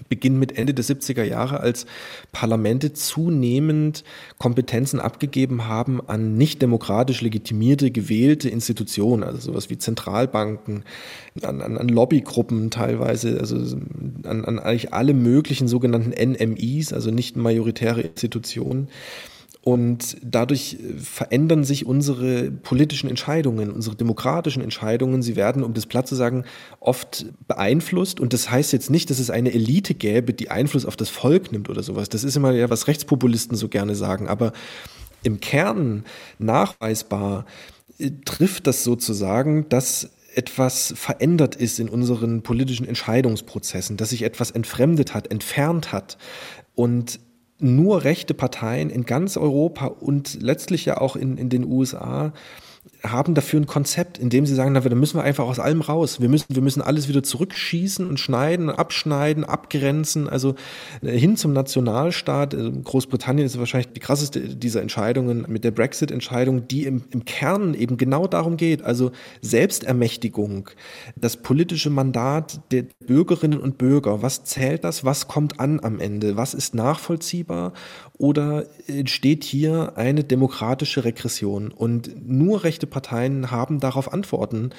beginnt 0.10 0.38
mit 0.38 0.58
Ende 0.58 0.74
der 0.74 0.86
70er 0.86 1.24
Jahre, 1.24 1.60
als 1.60 1.86
Parlamente 2.32 2.94
zunehmend 2.94 4.04
Kompetenzen 4.38 5.00
abgegeben 5.00 5.68
haben 5.68 6.02
an 6.08 6.36
nicht 6.36 6.62
demokratisch 6.62 7.22
legitimierte, 7.22 7.92
gewählte 7.92 8.50
Institutionen, 8.50 9.24
also 9.24 9.52
sowas 9.52 9.70
wie 9.70 9.78
Zentralbanken, 9.78 10.84
an, 11.42 11.62
an, 11.62 11.78
an 11.78 11.88
Lobbygruppen 11.88 12.70
teilweise, 12.70 13.40
also 13.40 13.56
an, 14.24 14.46
an 14.46 14.60
eigentlich 14.60 14.94
alle 14.94 15.14
möglichen 15.14 15.68
sogenannten 15.68 16.12
NMIs, 16.12 16.94
also 16.94 17.12
nicht 17.12 17.36
majoritäre 17.36 18.02
Institutionen. 18.02 18.90
Und 19.68 20.16
dadurch 20.24 20.76
äh, 20.76 20.98
verändern 20.98 21.66
sich 21.66 21.86
unsere 21.86 22.52
politischen 22.52 23.10
Entscheidungen, 23.10 23.70
unsere 23.70 23.98
demokratischen 23.98 24.64
Entscheidungen. 24.64 25.22
Sie 25.22 25.36
werden, 25.36 25.62
um 25.62 25.74
das 25.74 25.88
platt 25.88 26.08
zu 26.08 26.16
sagen, 26.16 26.46
oft 26.80 27.26
beeinflusst. 27.50 28.22
Und 28.22 28.32
das 28.32 28.50
heißt 28.50 28.72
jetzt 28.72 28.90
nicht, 28.90 29.10
dass 29.10 29.20
es 29.20 29.30
eine 29.30 29.54
Elite 29.54 29.94
gäbe, 29.94 30.34
die 30.34 30.50
Einfluss 30.50 30.86
auf 30.86 30.96
das 30.96 31.10
Volk 31.10 31.52
nimmt 31.52 31.70
oder 31.70 31.84
sowas. 31.84 32.08
Das 32.08 32.24
ist 32.24 32.38
immer 32.38 32.54
ja, 32.54 32.70
was 32.70 32.88
Rechtspopulisten 32.88 33.58
so 33.58 33.68
gerne 33.68 33.96
sagen. 33.96 34.30
Aber 34.30 34.54
im 35.24 35.42
Kern 35.42 36.06
nachweisbar 36.40 37.46
äh, 38.00 38.12
trifft 38.24 38.68
das 38.68 38.86
sozusagen, 38.86 39.68
dass 39.68 40.12
etwas 40.34 40.94
verändert 40.96 41.58
ist 41.58 41.82
in 41.82 41.90
unseren 41.90 42.42
politischen 42.42 42.88
Entscheidungsprozessen, 42.88 43.98
dass 43.98 44.12
sich 44.12 44.22
etwas 44.22 44.52
entfremdet 44.52 45.14
hat, 45.14 45.30
entfernt 45.30 45.92
hat. 45.92 46.18
Und 46.74 47.20
nur 47.60 48.04
rechte 48.04 48.34
Parteien 48.34 48.90
in 48.90 49.06
ganz 49.06 49.38
Europa 49.38 49.88
und 49.88 50.42
letztlich 50.42 50.86
ja 50.86 51.00
auch 51.00 51.16
in, 51.16 51.38
in 51.38 51.50
den 51.50 51.66
USA 51.66 52.34
haben 53.04 53.36
dafür 53.36 53.60
ein 53.60 53.68
Konzept, 53.68 54.18
in 54.18 54.30
dem 54.30 54.46
sie 54.46 54.56
sagen, 54.56 54.74
na, 54.74 54.80
da 54.80 54.96
müssen 54.96 55.18
wir 55.18 55.24
einfach 55.24 55.46
aus 55.46 55.60
allem 55.60 55.82
raus. 55.82 56.20
Wir 56.20 56.30
müssen, 56.30 56.56
wir 56.56 56.62
müssen 56.62 56.82
alles 56.82 57.08
wieder 57.08 57.22
zurückschießen 57.22 58.08
und 58.08 58.20
schneiden, 58.20 58.70
abschneiden, 58.70 59.44
abgrenzen, 59.44 60.28
also 60.28 60.56
äh, 61.02 61.18
hin 61.18 61.38
zum 61.38 61.54
Nationalstaat. 61.54 62.56
Also 62.56 62.72
Großbritannien 62.72 63.46
ist 63.46 63.58
wahrscheinlich 63.60 63.94
die 63.94 64.00
krasseste 64.00 64.40
dieser 64.40 64.82
Entscheidungen 64.82 65.46
mit 65.48 65.64
der 65.64 65.72
Brexit-Entscheidung, 65.72 66.68
die 66.68 66.86
im, 66.86 67.04
im 67.12 67.26
Kern 67.26 67.74
eben 67.74 67.98
genau 67.98 68.28
darum 68.28 68.58
geht. 68.58 68.82
Also 68.82 69.12
Selbstermächtigung, 69.42 70.70
das 71.16 71.38
politische 71.38 71.90
Mandat 71.90 72.62
der 72.72 72.86
Bürgerinnen 73.06 73.60
und 73.60 73.78
Bürger. 73.78 74.22
Was 74.22 74.44
zählt 74.44 74.84
das? 74.84 75.06
Was 75.06 75.28
kommt 75.28 75.60
an 75.60 75.80
am 75.82 76.00
Ende? 76.00 76.36
Was 76.36 76.54
ist 76.54 76.74
nachvollziehbar? 76.74 77.74
Oder 78.18 78.66
entsteht 78.88 79.44
hier 79.44 79.94
eine 79.96 80.24
demokratische 80.24 81.04
Regression? 81.06 81.72
Und 81.72 82.28
nur 82.28 82.64
rechte 82.64 82.87
Parteien 82.88 83.52
haben 83.52 83.80
darauf 83.80 84.12
Antworten 84.12 84.72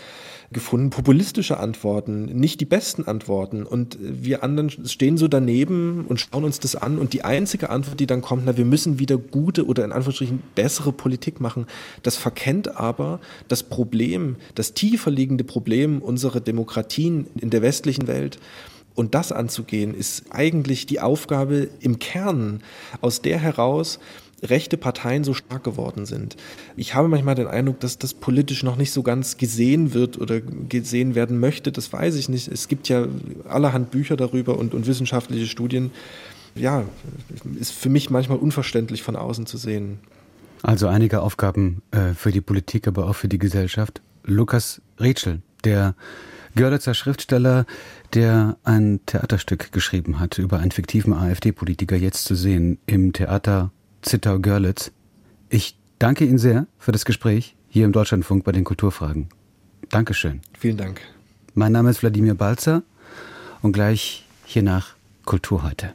gefunden, 0.50 0.88
populistische 0.88 1.60
Antworten, 1.60 2.24
nicht 2.24 2.60
die 2.60 2.64
besten 2.64 3.04
Antworten. 3.04 3.64
Und 3.64 3.98
wir 4.00 4.42
anderen 4.42 4.70
stehen 4.70 5.18
so 5.18 5.28
daneben 5.28 6.06
und 6.08 6.20
schauen 6.20 6.44
uns 6.44 6.58
das 6.58 6.74
an. 6.74 6.98
Und 6.98 7.12
die 7.12 7.22
einzige 7.22 7.68
Antwort, 7.68 8.00
die 8.00 8.06
dann 8.06 8.22
kommt, 8.22 8.44
na, 8.46 8.56
wir 8.56 8.64
müssen 8.64 8.98
wieder 8.98 9.18
gute 9.18 9.66
oder 9.66 9.84
in 9.84 9.92
Anführungsstrichen 9.92 10.42
bessere 10.54 10.92
Politik 10.92 11.40
machen. 11.40 11.66
Das 12.02 12.16
verkennt 12.16 12.76
aber 12.76 13.20
das 13.48 13.62
Problem, 13.62 14.36
das 14.54 14.72
tiefer 14.72 15.10
liegende 15.10 15.44
Problem 15.44 16.00
unserer 16.00 16.40
Demokratien 16.40 17.26
in 17.38 17.50
der 17.50 17.60
westlichen 17.62 18.06
Welt. 18.06 18.38
Und 18.94 19.14
das 19.14 19.30
anzugehen, 19.30 19.94
ist 19.94 20.24
eigentlich 20.30 20.86
die 20.86 20.98
Aufgabe 20.98 21.68
im 21.78 22.00
Kern, 22.00 22.62
aus 23.00 23.22
der 23.22 23.38
heraus 23.38 24.00
rechte 24.42 24.76
Parteien 24.76 25.24
so 25.24 25.34
stark 25.34 25.64
geworden 25.64 26.06
sind. 26.06 26.36
Ich 26.76 26.94
habe 26.94 27.08
manchmal 27.08 27.34
den 27.34 27.46
Eindruck, 27.46 27.80
dass 27.80 27.98
das 27.98 28.14
politisch 28.14 28.62
noch 28.62 28.76
nicht 28.76 28.92
so 28.92 29.02
ganz 29.02 29.36
gesehen 29.36 29.94
wird 29.94 30.18
oder 30.18 30.40
gesehen 30.40 31.14
werden 31.14 31.40
möchte. 31.40 31.72
Das 31.72 31.92
weiß 31.92 32.14
ich 32.16 32.28
nicht. 32.28 32.48
Es 32.48 32.68
gibt 32.68 32.88
ja 32.88 33.06
allerhand 33.48 33.90
Bücher 33.90 34.16
darüber 34.16 34.58
und, 34.58 34.74
und 34.74 34.86
wissenschaftliche 34.86 35.46
Studien. 35.46 35.90
Ja, 36.54 36.84
ist 37.58 37.72
für 37.72 37.88
mich 37.88 38.10
manchmal 38.10 38.38
unverständlich 38.38 39.02
von 39.02 39.16
außen 39.16 39.46
zu 39.46 39.56
sehen. 39.58 39.98
Also 40.62 40.88
einige 40.88 41.20
Aufgaben 41.20 41.82
äh, 41.90 42.14
für 42.14 42.32
die 42.32 42.40
Politik, 42.40 42.88
aber 42.88 43.08
auch 43.08 43.14
für 43.14 43.28
die 43.28 43.38
Gesellschaft. 43.38 44.02
Lukas 44.24 44.80
Rätschel, 44.98 45.42
der 45.64 45.94
Görlitzer 46.54 46.94
Schriftsteller, 46.94 47.66
der 48.14 48.56
ein 48.64 49.00
Theaterstück 49.06 49.70
geschrieben 49.70 50.18
hat 50.18 50.38
über 50.38 50.58
einen 50.58 50.72
fiktiven 50.72 51.12
AfD-Politiker, 51.12 51.96
jetzt 51.96 52.24
zu 52.24 52.34
sehen 52.34 52.78
im 52.86 53.12
Theater 53.12 53.70
Zittau-Görlitz. 54.02 54.92
Ich 55.48 55.78
danke 55.98 56.24
Ihnen 56.24 56.38
sehr 56.38 56.66
für 56.78 56.92
das 56.92 57.04
Gespräch 57.04 57.56
hier 57.68 57.84
im 57.84 57.92
Deutschlandfunk 57.92 58.44
bei 58.44 58.52
den 58.52 58.64
Kulturfragen. 58.64 59.28
Dankeschön. 59.90 60.40
Vielen 60.58 60.76
Dank. 60.76 61.00
Mein 61.54 61.72
Name 61.72 61.90
ist 61.90 62.02
Wladimir 62.02 62.34
Balzer 62.34 62.82
und 63.62 63.72
gleich 63.72 64.26
hier 64.44 64.62
nach 64.62 64.94
Kultur 65.24 65.62
heute. 65.62 65.92